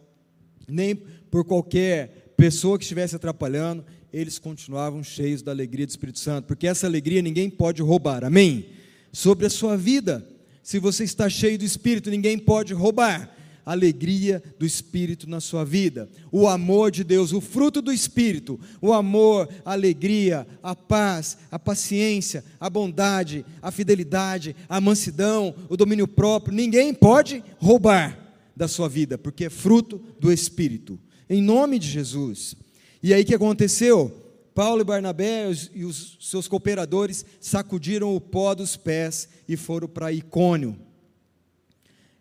[0.66, 6.46] nem por qualquer pessoa que estivesse atrapalhando, eles continuavam cheios da alegria do Espírito Santo,
[6.46, 8.70] porque essa alegria ninguém pode roubar, amém?
[9.12, 10.26] Sobre a sua vida,
[10.62, 13.37] se você está cheio do Espírito, ninguém pode roubar
[13.72, 18.92] alegria do Espírito na sua vida, o amor de Deus, o fruto do Espírito, o
[18.92, 26.08] amor, a alegria, a paz, a paciência, a bondade, a fidelidade, a mansidão, o domínio
[26.08, 28.18] próprio, ninguém pode roubar
[28.56, 32.56] da sua vida, porque é fruto do Espírito em nome de Jesus.
[33.02, 34.24] E aí que aconteceu?
[34.54, 40.12] Paulo e Barnabé e os seus cooperadores sacudiram o pó dos pés e foram para
[40.12, 40.76] Icônio.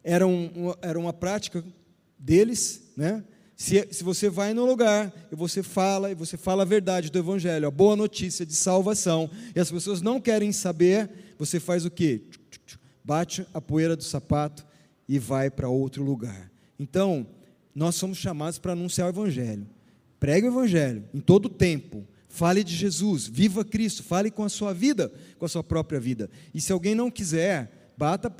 [0.09, 1.61] Era, um, era uma prática
[2.17, 3.25] deles, né?
[3.57, 7.19] Se, se você vai no lugar e você fala, e você fala a verdade do
[7.19, 11.91] Evangelho, a boa notícia de salvação, e as pessoas não querem saber, você faz o
[11.91, 12.21] quê?
[13.03, 14.65] Bate a poeira do sapato
[15.09, 16.49] e vai para outro lugar.
[16.79, 17.27] Então,
[17.75, 19.67] nós somos chamados para anunciar o Evangelho.
[20.21, 22.07] Pregue o Evangelho em todo tempo.
[22.29, 26.29] fale de Jesus, viva Cristo, fale com a sua vida, com a sua própria vida.
[26.53, 28.33] E se alguém não quiser, bata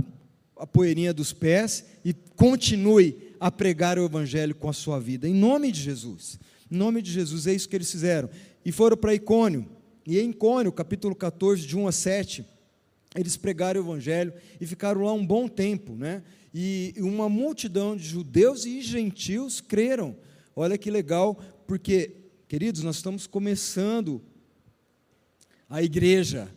[0.60, 5.34] a poeirinha dos pés e continue a pregar o Evangelho com a sua vida, em
[5.34, 6.40] nome de Jesus.
[6.70, 8.30] Em nome de Jesus, é isso que eles fizeram.
[8.66, 9.68] E foram para Icônio.
[10.06, 12.46] E em Icônio, capítulo 14, de 1 a 7,
[13.16, 16.24] eles pregaram o Evangelho e ficaram lá um bom tempo, né?
[16.54, 20.16] E uma multidão de judeus e gentios creram.
[20.56, 22.16] Olha que legal, porque,
[22.48, 24.22] queridos, nós estamos começando
[25.70, 26.50] a igreja.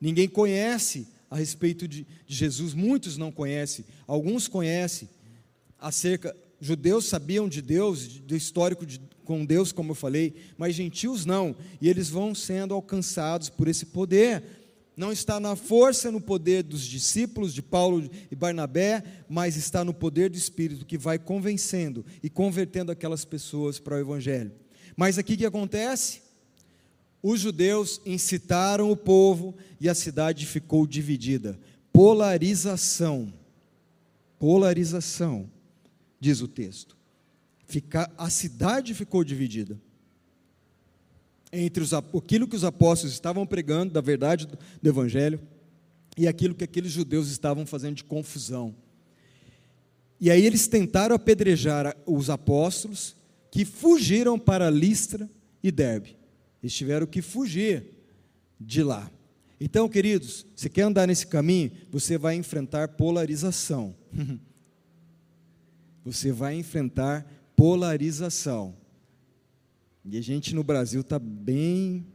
[0.00, 5.08] Ninguém conhece a respeito de, de Jesus, muitos não conhecem, alguns conhecem
[5.80, 11.26] acerca, judeus sabiam de Deus, do histórico de, com Deus, como eu falei, mas gentios
[11.26, 14.44] não, e eles vão sendo alcançados por esse poder.
[14.96, 19.92] Não está na força, no poder dos discípulos de Paulo e Barnabé, mas está no
[19.92, 24.52] poder do Espírito que vai convencendo e convertendo aquelas pessoas para o Evangelho.
[24.96, 26.22] Mas aqui o que acontece?
[27.26, 31.58] Os judeus incitaram o povo e a cidade ficou dividida.
[31.90, 33.32] Polarização.
[34.38, 35.50] Polarização,
[36.20, 36.98] diz o texto.
[37.66, 39.80] Fica, a cidade ficou dividida
[41.50, 45.40] entre os, aquilo que os apóstolos estavam pregando, da verdade do, do Evangelho,
[46.18, 48.74] e aquilo que aqueles judeus estavam fazendo de confusão.
[50.20, 53.16] E aí eles tentaram apedrejar os apóstolos,
[53.50, 55.30] que fugiram para Listra
[55.62, 56.18] e Derbe.
[56.64, 57.84] Eles tiveram que fugir
[58.58, 59.10] de lá.
[59.60, 63.94] Então, queridos, você quer andar nesse caminho, você vai enfrentar polarização.
[66.02, 68.74] você vai enfrentar polarização.
[70.06, 72.06] E a gente no Brasil está bem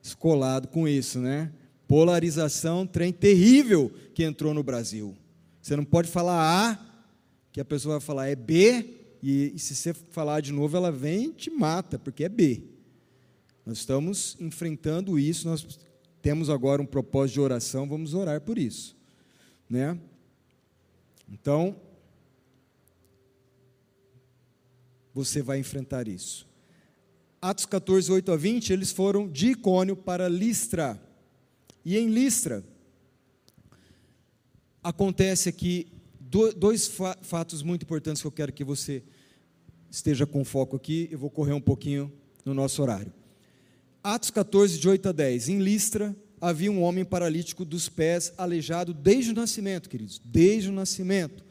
[0.00, 1.52] escolado com isso, né?
[1.88, 5.16] Polarização, trem terrível que entrou no Brasil.
[5.60, 7.02] Você não pode falar A,
[7.50, 10.92] que a pessoa vai falar é B, e, e se você falar de novo, ela
[10.92, 12.77] vem e te mata, porque é B.
[13.68, 15.78] Nós estamos enfrentando isso, nós
[16.22, 18.96] temos agora um propósito de oração, vamos orar por isso.
[19.68, 20.00] Né?
[21.30, 21.76] Então,
[25.12, 26.48] você vai enfrentar isso.
[27.42, 30.98] Atos 14, 8 a 20, eles foram de Icônio para Listra.
[31.84, 32.64] E em Listra,
[34.82, 35.92] acontece aqui
[36.56, 39.02] dois fatos muito importantes que eu quero que você
[39.90, 41.06] esteja com foco aqui.
[41.10, 42.10] Eu vou correr um pouquinho
[42.46, 43.17] no nosso horário.
[44.08, 45.50] Atos 14, de 8 a 10.
[45.50, 50.72] Em Listra havia um homem paralítico dos pés, aleijado desde o nascimento, queridos, desde o
[50.72, 51.44] nascimento.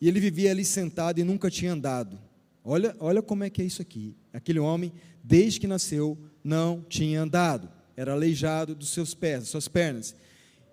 [0.00, 2.16] E ele vivia ali sentado e nunca tinha andado.
[2.62, 4.14] Olha, olha como é que é isso aqui.
[4.32, 9.66] Aquele homem desde que nasceu, não tinha andado, era aleijado dos seus pés, das suas
[9.66, 10.14] pernas.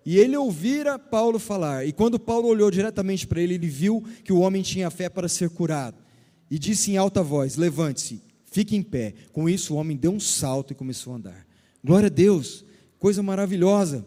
[0.05, 4.31] E ele ouvira Paulo falar, e quando Paulo olhou diretamente para ele, ele viu que
[4.31, 5.97] o homem tinha fé para ser curado,
[6.51, 8.21] e disse em alta voz: Levante-se,
[8.53, 9.15] fique em pé.
[9.33, 11.47] Com isso, o homem deu um salto e começou a andar.
[11.83, 12.63] Glória a Deus,
[12.99, 14.05] coisa maravilhosa.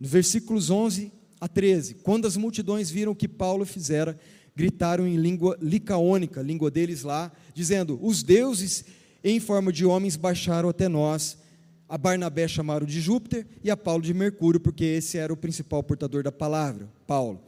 [0.00, 4.18] No versículos 11 a 13, quando as multidões viram o que Paulo fizera,
[4.56, 8.84] gritaram em língua licaônica, língua deles lá, dizendo: Os deuses
[9.22, 11.36] em forma de homens baixaram até nós.
[11.88, 15.82] A Barnabé chamaram de Júpiter e a Paulo de Mercúrio, porque esse era o principal
[15.82, 17.40] portador da palavra, Paulo.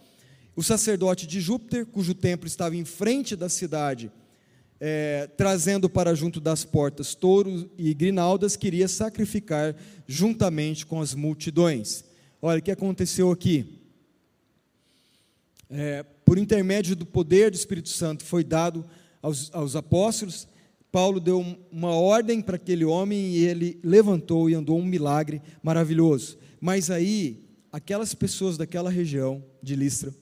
[0.56, 4.11] O sacerdote de Júpiter, cujo templo estava em frente da cidade,
[4.81, 12.05] é, trazendo para junto das portas touros e grinaldas, queria sacrificar juntamente com as multidões.
[12.40, 13.81] Olha o que aconteceu aqui.
[15.69, 18.85] É, por intermédio do poder do Espírito Santo, foi dado
[19.23, 20.49] aos, aos apóstolos
[20.93, 26.37] Paulo deu uma ordem para aquele homem e ele levantou e andou um milagre maravilhoso.
[26.61, 30.12] Mas aí, aquelas pessoas daquela região de Listra,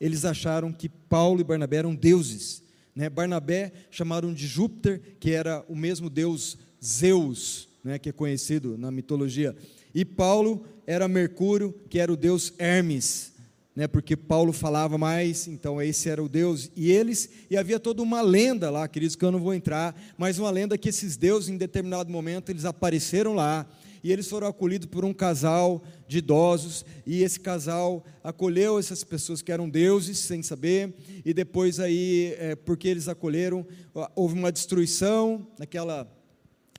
[0.00, 2.62] eles acharam que Paulo e Barnabé eram deuses.
[2.98, 3.08] Né?
[3.08, 7.96] Barnabé chamaram de Júpiter, que era o mesmo deus Zeus, né?
[7.96, 9.54] que é conhecido na mitologia.
[9.94, 13.38] E Paulo era Mercúrio, que era o deus Hermes
[13.78, 18.02] né, porque Paulo falava mais, então esse era o Deus, e eles, e havia toda
[18.02, 21.48] uma lenda lá, queridos, que eu não vou entrar, mas uma lenda que esses deuses,
[21.48, 23.64] em determinado momento, eles apareceram lá,
[24.02, 29.42] e eles foram acolhidos por um casal de idosos, e esse casal acolheu essas pessoas
[29.42, 33.66] que eram deuses, sem saber, e depois aí, é, porque eles acolheram,
[34.14, 36.10] houve uma destruição naquela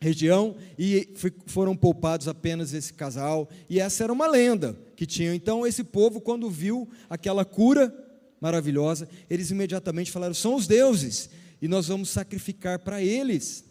[0.01, 1.09] região e
[1.45, 3.49] foram poupados apenas esse casal.
[3.69, 5.33] E essa era uma lenda que tinham.
[5.33, 7.93] Então, esse povo, quando viu aquela cura
[8.39, 11.29] maravilhosa, eles imediatamente falaram: são os deuses,
[11.61, 13.65] e nós vamos sacrificar para eles.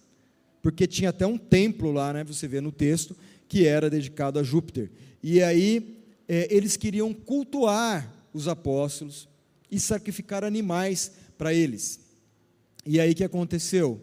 [0.61, 3.17] Porque tinha até um templo lá, né, você vê no texto,
[3.49, 4.91] que era dedicado a Júpiter.
[5.23, 9.29] E aí, é, eles queriam cultuar os apóstolos
[9.71, 12.01] e sacrificar animais para eles.
[12.85, 14.01] E aí, que aconteceu?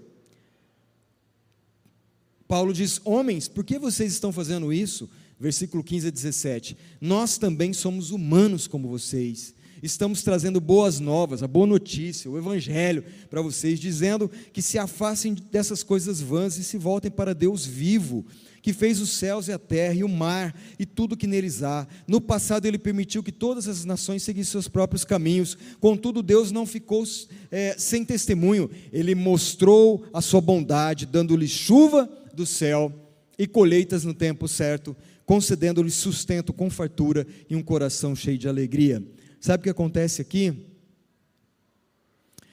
[2.48, 5.10] Paulo diz: Homens, por que vocês estão fazendo isso?
[5.40, 6.78] Versículo 15 a 17.
[7.02, 9.54] Nós também somos humanos como vocês.
[9.84, 15.36] Estamos trazendo boas novas, a boa notícia, o Evangelho para vocês, dizendo que se afastem
[15.52, 18.26] dessas coisas vãs e se voltem para Deus vivo,
[18.66, 21.88] que fez os céus e a terra e o mar e tudo que neles há.
[22.08, 26.66] No passado ele permitiu que todas as nações seguissem seus próprios caminhos, contudo Deus não
[26.66, 27.04] ficou
[27.52, 32.92] é, sem testemunho, ele mostrou a sua bondade, dando-lhe chuva do céu
[33.38, 34.98] e colheitas no tempo certo,
[35.28, 39.06] concedendo-lhe sustento com fartura e um coração cheio de alegria.
[39.40, 40.66] Sabe o que acontece aqui?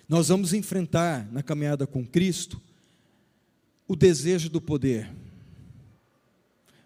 [0.06, 2.60] Nós vamos enfrentar na caminhada com Cristo
[3.88, 5.08] o desejo do poder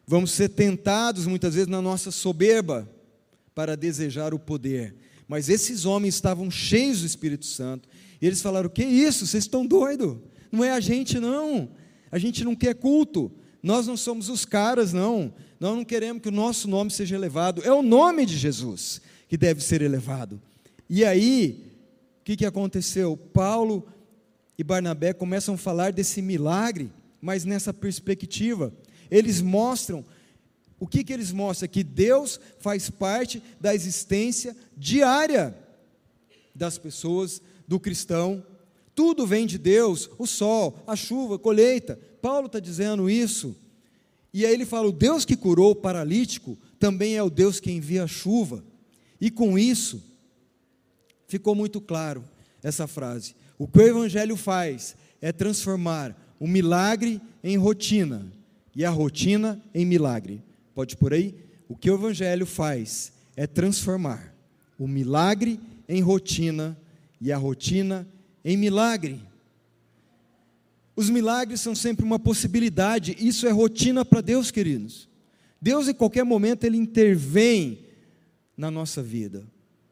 [0.06, 2.88] Vamos ser tentados muitas vezes na nossa soberba
[3.54, 4.94] para desejar o poder.
[5.26, 7.88] Mas esses homens estavam cheios do Espírito Santo.
[8.20, 9.26] E eles falaram: Que isso?
[9.26, 10.16] Vocês estão doidos?
[10.52, 11.68] Não é a gente, não.
[12.10, 13.32] A gente não quer culto.
[13.62, 15.34] Nós não somos os caras, não.
[15.58, 17.62] Nós não queremos que o nosso nome seja elevado.
[17.64, 20.40] É o nome de Jesus que deve ser elevado.
[20.88, 21.64] E aí,
[22.20, 23.16] o que, que aconteceu?
[23.16, 23.88] Paulo
[24.56, 28.72] e Barnabé começam a falar desse milagre, mas nessa perspectiva.
[29.10, 30.04] Eles mostram,
[30.78, 31.68] o que, que eles mostram?
[31.68, 35.56] Que Deus faz parte da existência diária
[36.54, 38.44] das pessoas, do cristão.
[38.94, 41.98] Tudo vem de Deus, o sol, a chuva, a colheita.
[42.20, 43.56] Paulo está dizendo isso.
[44.32, 47.70] E aí ele fala: o Deus que curou o paralítico também é o Deus que
[47.70, 48.64] envia a chuva.
[49.20, 50.02] E com isso,
[51.26, 52.24] ficou muito claro
[52.62, 53.34] essa frase.
[53.58, 58.30] O que o Evangelho faz é transformar o milagre em rotina
[58.76, 60.42] e a rotina em milagre.
[60.74, 61.34] Pode por aí?
[61.66, 64.34] O que o Evangelho faz é transformar
[64.78, 65.58] o milagre
[65.88, 66.78] em rotina
[67.18, 68.06] e a rotina
[68.44, 69.18] em milagre.
[70.94, 75.08] Os milagres são sempre uma possibilidade, isso é rotina para Deus, queridos.
[75.60, 77.78] Deus, em qualquer momento, Ele intervém
[78.56, 79.44] na nossa vida,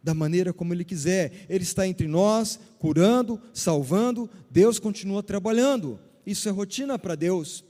[0.02, 1.46] da maneira como Ele quiser.
[1.48, 5.98] Ele está entre nós, curando, salvando, Deus continua trabalhando.
[6.26, 7.64] Isso é rotina para Deus.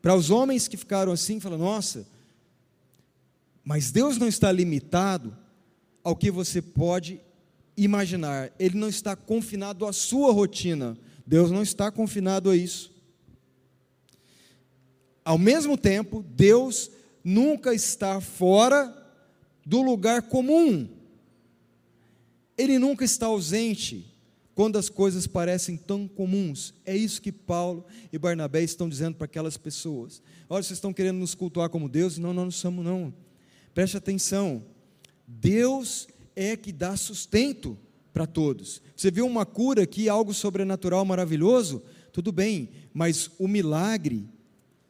[0.00, 2.06] Para os homens que ficaram assim, falam: nossa,
[3.62, 5.36] mas Deus não está limitado
[6.02, 7.20] ao que você pode
[7.76, 10.96] imaginar, Ele não está confinado à sua rotina,
[11.26, 12.90] Deus não está confinado a isso.
[15.24, 16.90] Ao mesmo tempo, Deus
[17.22, 18.96] nunca está fora
[19.64, 20.88] do lugar comum,
[22.56, 24.09] Ele nunca está ausente
[24.60, 26.74] quando as coisas parecem tão comuns.
[26.84, 27.82] É isso que Paulo
[28.12, 30.22] e Barnabé estão dizendo para aquelas pessoas.
[30.50, 32.18] Olha, vocês estão querendo nos cultuar como Deus?
[32.18, 33.10] Não, nós não somos, não.
[33.72, 34.62] Preste atenção.
[35.26, 37.74] Deus é que dá sustento
[38.12, 38.82] para todos.
[38.94, 41.82] Você viu uma cura aqui, algo sobrenatural maravilhoso?
[42.12, 44.28] Tudo bem, mas o milagre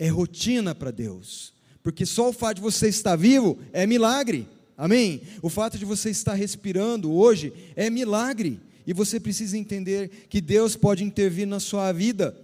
[0.00, 1.54] é rotina para Deus.
[1.80, 4.48] Porque só o fato de você estar vivo é milagre.
[4.76, 5.22] Amém?
[5.40, 8.60] O fato de você estar respirando hoje é milagre.
[8.90, 12.36] E você precisa entender que Deus pode intervir na sua vida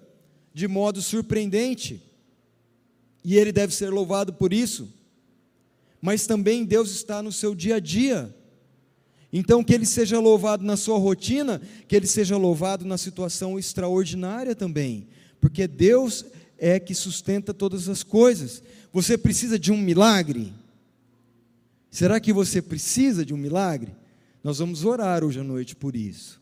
[0.55, 2.01] de modo surpreendente.
[3.25, 4.89] E Ele deve ser louvado por isso.
[6.01, 8.33] Mas também Deus está no seu dia a dia.
[9.33, 14.55] Então, que Ele seja louvado na sua rotina, que Ele seja louvado na situação extraordinária
[14.55, 15.09] também.
[15.41, 16.25] Porque Deus
[16.57, 18.63] é que sustenta todas as coisas.
[18.93, 20.53] Você precisa de um milagre?
[21.91, 24.06] Será que você precisa de um milagre?
[24.47, 26.41] Nós vamos orar hoje à noite por isso.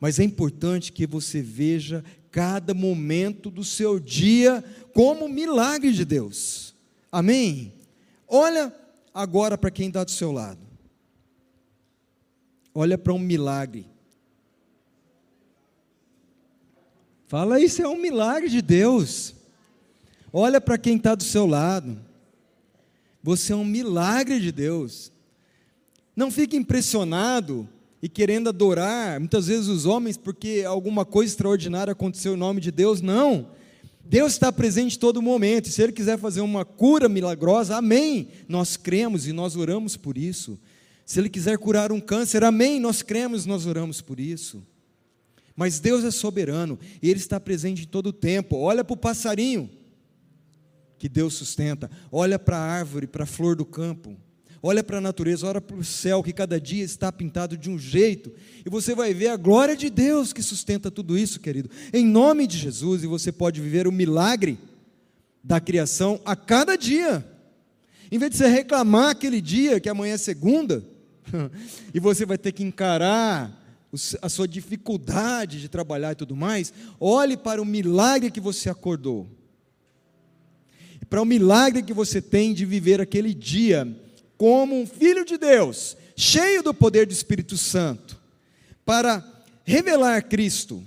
[0.00, 4.64] Mas é importante que você veja cada momento do seu dia
[4.94, 6.74] como milagre de Deus.
[7.12, 7.74] Amém?
[8.26, 8.74] Olha
[9.12, 10.66] agora para quem está do seu lado.
[12.74, 13.86] Olha para um milagre.
[17.26, 19.34] Fala, isso é um milagre de Deus.
[20.32, 22.00] Olha para quem está do seu lado.
[23.22, 25.12] Você é um milagre de Deus.
[26.16, 27.68] Não fique impressionado
[28.00, 32.70] e querendo adorar, muitas vezes os homens, porque alguma coisa extraordinária aconteceu em nome de
[32.70, 33.02] Deus.
[33.02, 33.50] Não.
[34.02, 35.68] Deus está presente em todo momento.
[35.68, 38.28] Se Ele quiser fazer uma cura milagrosa, amém.
[38.48, 40.58] Nós cremos e nós oramos por isso.
[41.04, 42.80] Se Ele quiser curar um câncer, amém.
[42.80, 44.66] Nós cremos e nós oramos por isso.
[45.54, 48.56] Mas Deus é soberano e Ele está presente em todo o tempo.
[48.56, 49.68] Olha para o passarinho
[50.98, 51.90] que Deus sustenta.
[52.10, 54.16] Olha para a árvore, para a flor do campo.
[54.68, 57.78] Olha para a natureza, olha para o céu que cada dia está pintado de um
[57.78, 58.32] jeito,
[58.64, 61.70] e você vai ver a glória de Deus que sustenta tudo isso, querido.
[61.92, 64.58] Em nome de Jesus, e você pode viver o milagre
[65.40, 67.24] da criação a cada dia.
[68.10, 70.82] Em vez de você reclamar aquele dia que amanhã é segunda,
[71.94, 73.88] e você vai ter que encarar
[74.20, 79.28] a sua dificuldade de trabalhar e tudo mais, olhe para o milagre que você acordou.
[81.08, 83.96] para o milagre que você tem de viver aquele dia
[84.36, 88.20] como um filho de Deus, cheio do poder do Espírito Santo,
[88.84, 89.24] para
[89.64, 90.82] revelar Cristo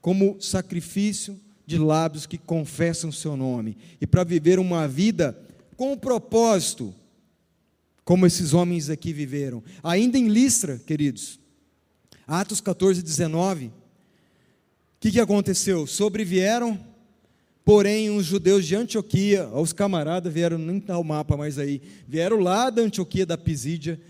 [0.00, 5.36] como sacrifício de lábios que confessam o seu nome e para viver uma vida
[5.76, 6.94] com um propósito,
[8.04, 9.62] como esses homens aqui viveram.
[9.82, 11.40] Ainda em Listra, queridos,
[12.26, 13.72] Atos 14, 19, o
[15.00, 15.86] que, que aconteceu?
[15.86, 16.78] Sobrevieram,
[17.66, 22.38] porém, os judeus de Antioquia, os camaradas vieram, nem está o mapa mais aí, vieram
[22.38, 24.00] lá da Antioquia da Pisídia,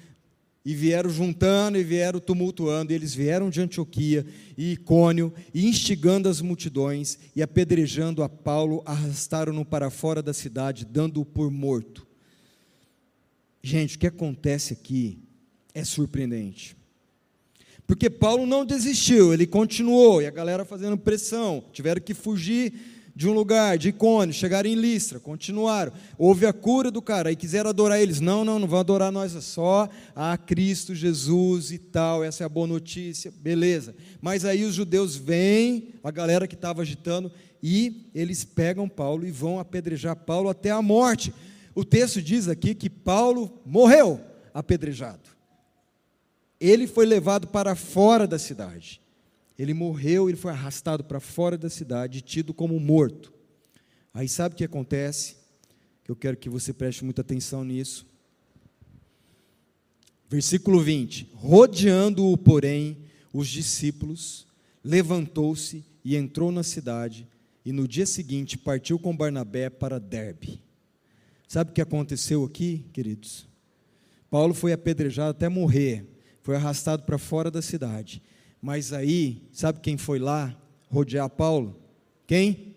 [0.62, 4.26] e vieram juntando e vieram tumultuando, e eles vieram de Antioquia
[4.58, 10.84] e Icônio, e instigando as multidões, e apedrejando a Paulo, arrastaram-no para fora da cidade,
[10.84, 12.06] dando-o por morto.
[13.62, 15.18] Gente, o que acontece aqui
[15.72, 16.76] é surpreendente.
[17.86, 23.26] Porque Paulo não desistiu, ele continuou, e a galera fazendo pressão, tiveram que fugir de
[23.26, 25.90] um lugar, de Icônio, chegaram em Listra, continuaram.
[26.18, 28.20] Houve a cura do cara, aí quiseram adorar eles.
[28.20, 32.46] Não, não, não vão adorar nós é só a Cristo Jesus e tal, essa é
[32.46, 33.96] a boa notícia, beleza.
[34.20, 39.30] Mas aí os judeus vêm, a galera que estava agitando, e eles pegam Paulo e
[39.30, 41.32] vão apedrejar Paulo até a morte.
[41.74, 44.20] O texto diz aqui que Paulo morreu
[44.52, 45.30] apedrejado.
[46.60, 49.00] Ele foi levado para fora da cidade.
[49.58, 53.32] Ele morreu, ele foi arrastado para fora da cidade, tido como morto.
[54.12, 55.36] Aí sabe o que acontece?
[56.06, 58.06] Eu quero que você preste muita atenção nisso.
[60.28, 62.98] Versículo 20: Rodeando-o, porém,
[63.32, 64.46] os discípulos,
[64.82, 67.26] levantou-se e entrou na cidade,
[67.64, 70.62] e no dia seguinte partiu com Barnabé para Derbe.
[71.48, 73.48] Sabe o que aconteceu aqui, queridos?
[74.30, 76.04] Paulo foi apedrejado até morrer,
[76.42, 78.22] foi arrastado para fora da cidade.
[78.66, 80.52] Mas aí, sabe quem foi lá
[80.90, 81.80] rodear Paulo?
[82.26, 82.74] Quem?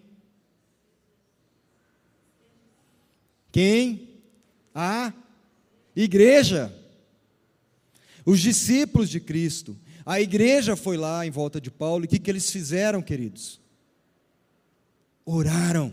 [3.52, 4.22] Quem?
[4.72, 5.12] A
[5.96, 6.72] igreja.
[8.24, 9.76] Os discípulos de Cristo.
[10.06, 13.60] A igreja foi lá em volta de Paulo e o que, que eles fizeram, queridos?
[15.26, 15.92] Oraram.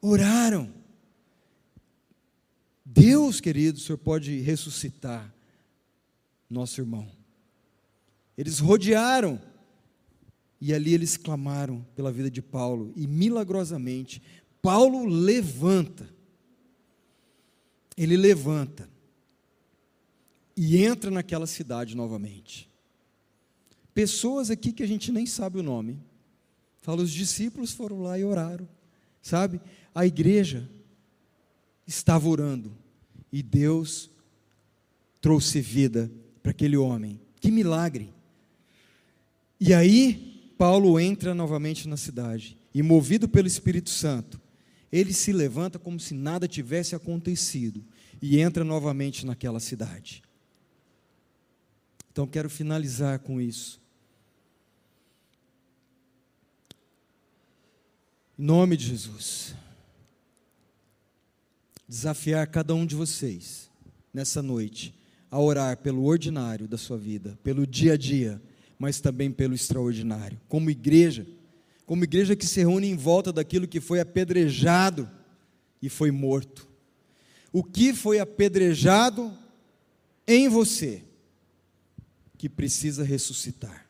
[0.00, 0.74] Oraram.
[2.84, 5.32] Deus, querido, o Senhor pode ressuscitar
[6.50, 7.17] nosso irmão.
[8.38, 9.42] Eles rodearam
[10.60, 14.22] e ali eles clamaram pela vida de Paulo e milagrosamente
[14.62, 16.08] Paulo levanta.
[17.96, 18.88] Ele levanta
[20.56, 22.70] e entra naquela cidade novamente.
[23.92, 26.00] Pessoas aqui que a gente nem sabe o nome.
[26.80, 28.68] Fala, os discípulos foram lá e oraram.
[29.20, 29.60] Sabe?
[29.92, 30.70] A igreja
[31.84, 32.72] estava orando
[33.32, 34.08] e Deus
[35.20, 36.08] trouxe vida
[36.40, 37.20] para aquele homem.
[37.40, 38.16] Que milagre!
[39.60, 44.40] E aí, Paulo entra novamente na cidade, e movido pelo Espírito Santo,
[44.90, 47.84] ele se levanta como se nada tivesse acontecido
[48.22, 50.22] e entra novamente naquela cidade.
[52.10, 53.80] Então, quero finalizar com isso.
[58.38, 59.54] Em nome de Jesus,
[61.88, 63.68] desafiar cada um de vocês
[64.14, 64.94] nessa noite
[65.30, 68.40] a orar pelo ordinário da sua vida, pelo dia a dia
[68.78, 70.40] mas também pelo extraordinário.
[70.48, 71.26] Como igreja,
[71.84, 75.10] como igreja que se reúne em volta daquilo que foi apedrejado
[75.82, 76.68] e foi morto.
[77.52, 79.36] O que foi apedrejado
[80.26, 81.02] em você
[82.36, 83.86] que precisa ressuscitar?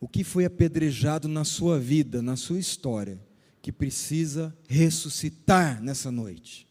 [0.00, 3.20] O que foi apedrejado na sua vida, na sua história,
[3.62, 6.66] que precisa ressuscitar nessa noite?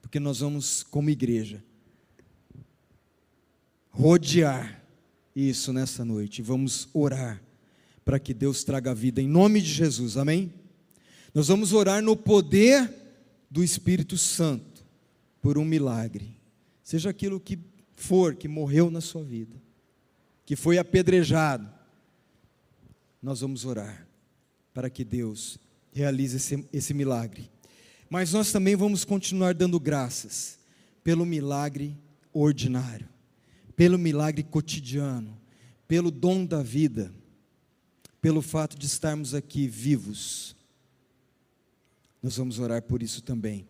[0.00, 1.62] Porque nós vamos, como igreja,
[3.92, 4.82] rodear
[5.36, 6.42] isso nessa noite.
[6.42, 7.40] Vamos orar
[8.04, 10.52] para que Deus traga vida em nome de Jesus, amém?
[11.34, 12.90] Nós vamos orar no poder
[13.50, 14.84] do Espírito Santo
[15.40, 16.36] por um milagre,
[16.82, 17.58] seja aquilo que
[17.94, 19.56] for que morreu na sua vida,
[20.44, 21.68] que foi apedrejado,
[23.22, 24.06] nós vamos orar
[24.72, 25.58] para que Deus
[25.92, 27.50] realize esse, esse milagre.
[28.08, 30.58] Mas nós também vamos continuar dando graças
[31.04, 31.96] pelo milagre
[32.32, 33.11] ordinário
[33.76, 35.38] pelo milagre cotidiano,
[35.88, 37.12] pelo dom da vida,
[38.20, 40.54] pelo fato de estarmos aqui vivos.
[42.22, 43.68] Nós vamos orar por isso também.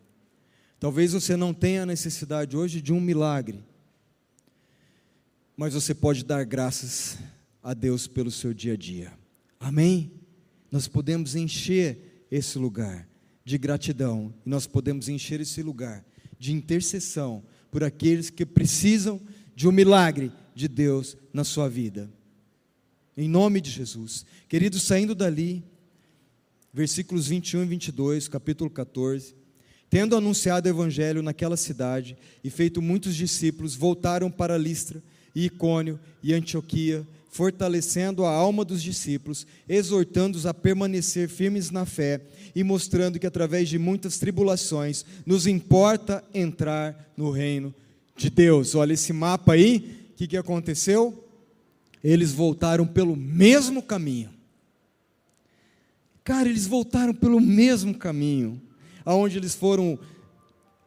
[0.78, 3.64] Talvez você não tenha necessidade hoje de um milagre,
[5.56, 7.18] mas você pode dar graças
[7.62, 9.12] a Deus pelo seu dia a dia.
[9.60, 10.12] Amém?
[10.70, 13.08] Nós podemos encher esse lugar
[13.44, 16.04] de gratidão, e nós podemos encher esse lugar
[16.38, 19.20] de intercessão por aqueles que precisam
[19.54, 22.10] de um milagre de Deus na sua vida.
[23.16, 24.24] Em nome de Jesus.
[24.48, 25.62] Queridos, saindo dali,
[26.72, 29.34] versículos 21 e 22, capítulo 14.
[29.90, 35.02] Tendo anunciado o evangelho naquela cidade e feito muitos discípulos, voltaram para Listra
[35.34, 42.22] e Icônio e Antioquia, fortalecendo a alma dos discípulos, exortando-os a permanecer firmes na fé
[42.54, 47.74] e mostrando que através de muitas tribulações nos importa entrar no reino
[48.22, 48.74] de Deus.
[48.74, 51.28] Olha esse mapa aí, o que, que aconteceu?
[52.02, 54.30] Eles voltaram pelo mesmo caminho.
[56.24, 58.60] Cara, eles voltaram pelo mesmo caminho,
[59.04, 59.98] aonde eles foram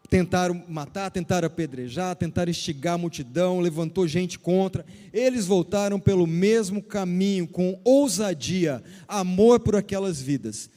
[0.09, 4.85] tentaram matar, tentaram apedrejar, tentaram instigar a multidão, levantou gente contra.
[5.11, 10.69] Eles voltaram pelo mesmo caminho, com ousadia, amor por aquelas vidas,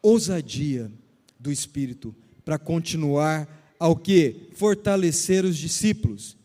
[0.00, 0.90] ousadia
[1.38, 2.14] do Espírito
[2.44, 4.48] para continuar ao que?
[4.54, 6.36] Fortalecer os discípulos.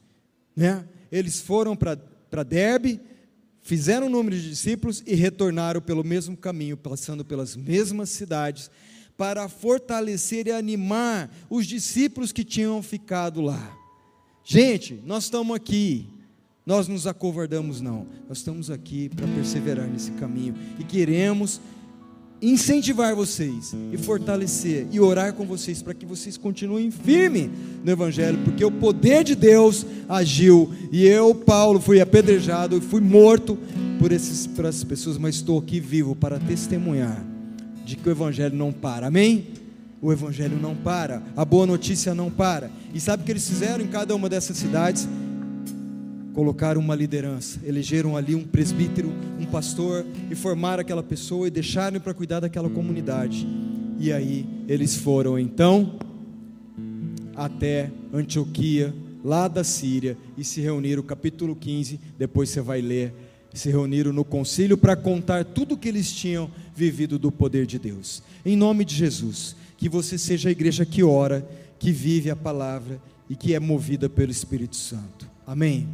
[0.55, 0.85] Né?
[1.11, 2.99] Eles foram para Derbe,
[3.61, 8.69] fizeram o número de discípulos e retornaram pelo mesmo caminho, passando pelas mesmas cidades
[9.17, 13.77] para fortalecer e animar os discípulos que tinham ficado lá.
[14.43, 16.07] Gente, nós estamos aqui,
[16.65, 21.61] nós nos acovardamos não, nós estamos aqui para perseverar nesse caminho e queremos
[22.41, 27.49] incentivar vocês e fortalecer e orar com vocês para que vocês continuem firmes
[27.83, 32.99] no Evangelho, porque o poder de Deus agiu e eu, Paulo, fui apedrejado e fui
[32.99, 33.57] morto
[33.99, 37.23] por, esses, por essas pessoas, mas estou aqui vivo para testemunhar
[37.85, 39.47] de que o Evangelho não para, amém?
[40.01, 42.71] O Evangelho não para, a boa notícia não para.
[42.91, 45.07] E sabe o que eles fizeram em cada uma dessas cidades?
[46.33, 49.13] Colocaram uma liderança, elegeram ali um presbítero,
[49.51, 53.45] pastor, e formaram aquela pessoa e deixaram para cuidar daquela comunidade.
[53.99, 55.99] E aí eles foram então
[57.35, 58.93] até Antioquia,
[59.23, 63.13] lá da Síria, e se reuniram, capítulo 15, depois você vai ler
[63.53, 67.77] se reuniram no concílio para contar tudo o que eles tinham vivido do poder de
[67.77, 68.23] Deus.
[68.45, 71.47] Em nome de Jesus, que você seja a igreja que ora,
[71.77, 75.29] que vive a palavra e que é movida pelo Espírito Santo.
[75.45, 75.87] Amém.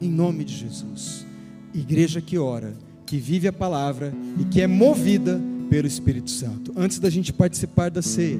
[0.00, 1.26] Em nome de Jesus,
[1.74, 2.74] igreja que ora,
[3.06, 6.72] que vive a palavra e que é movida pelo Espírito Santo.
[6.76, 8.38] Antes da gente participar da ceia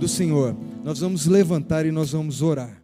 [0.00, 2.81] do Senhor, nós vamos levantar e nós vamos orar.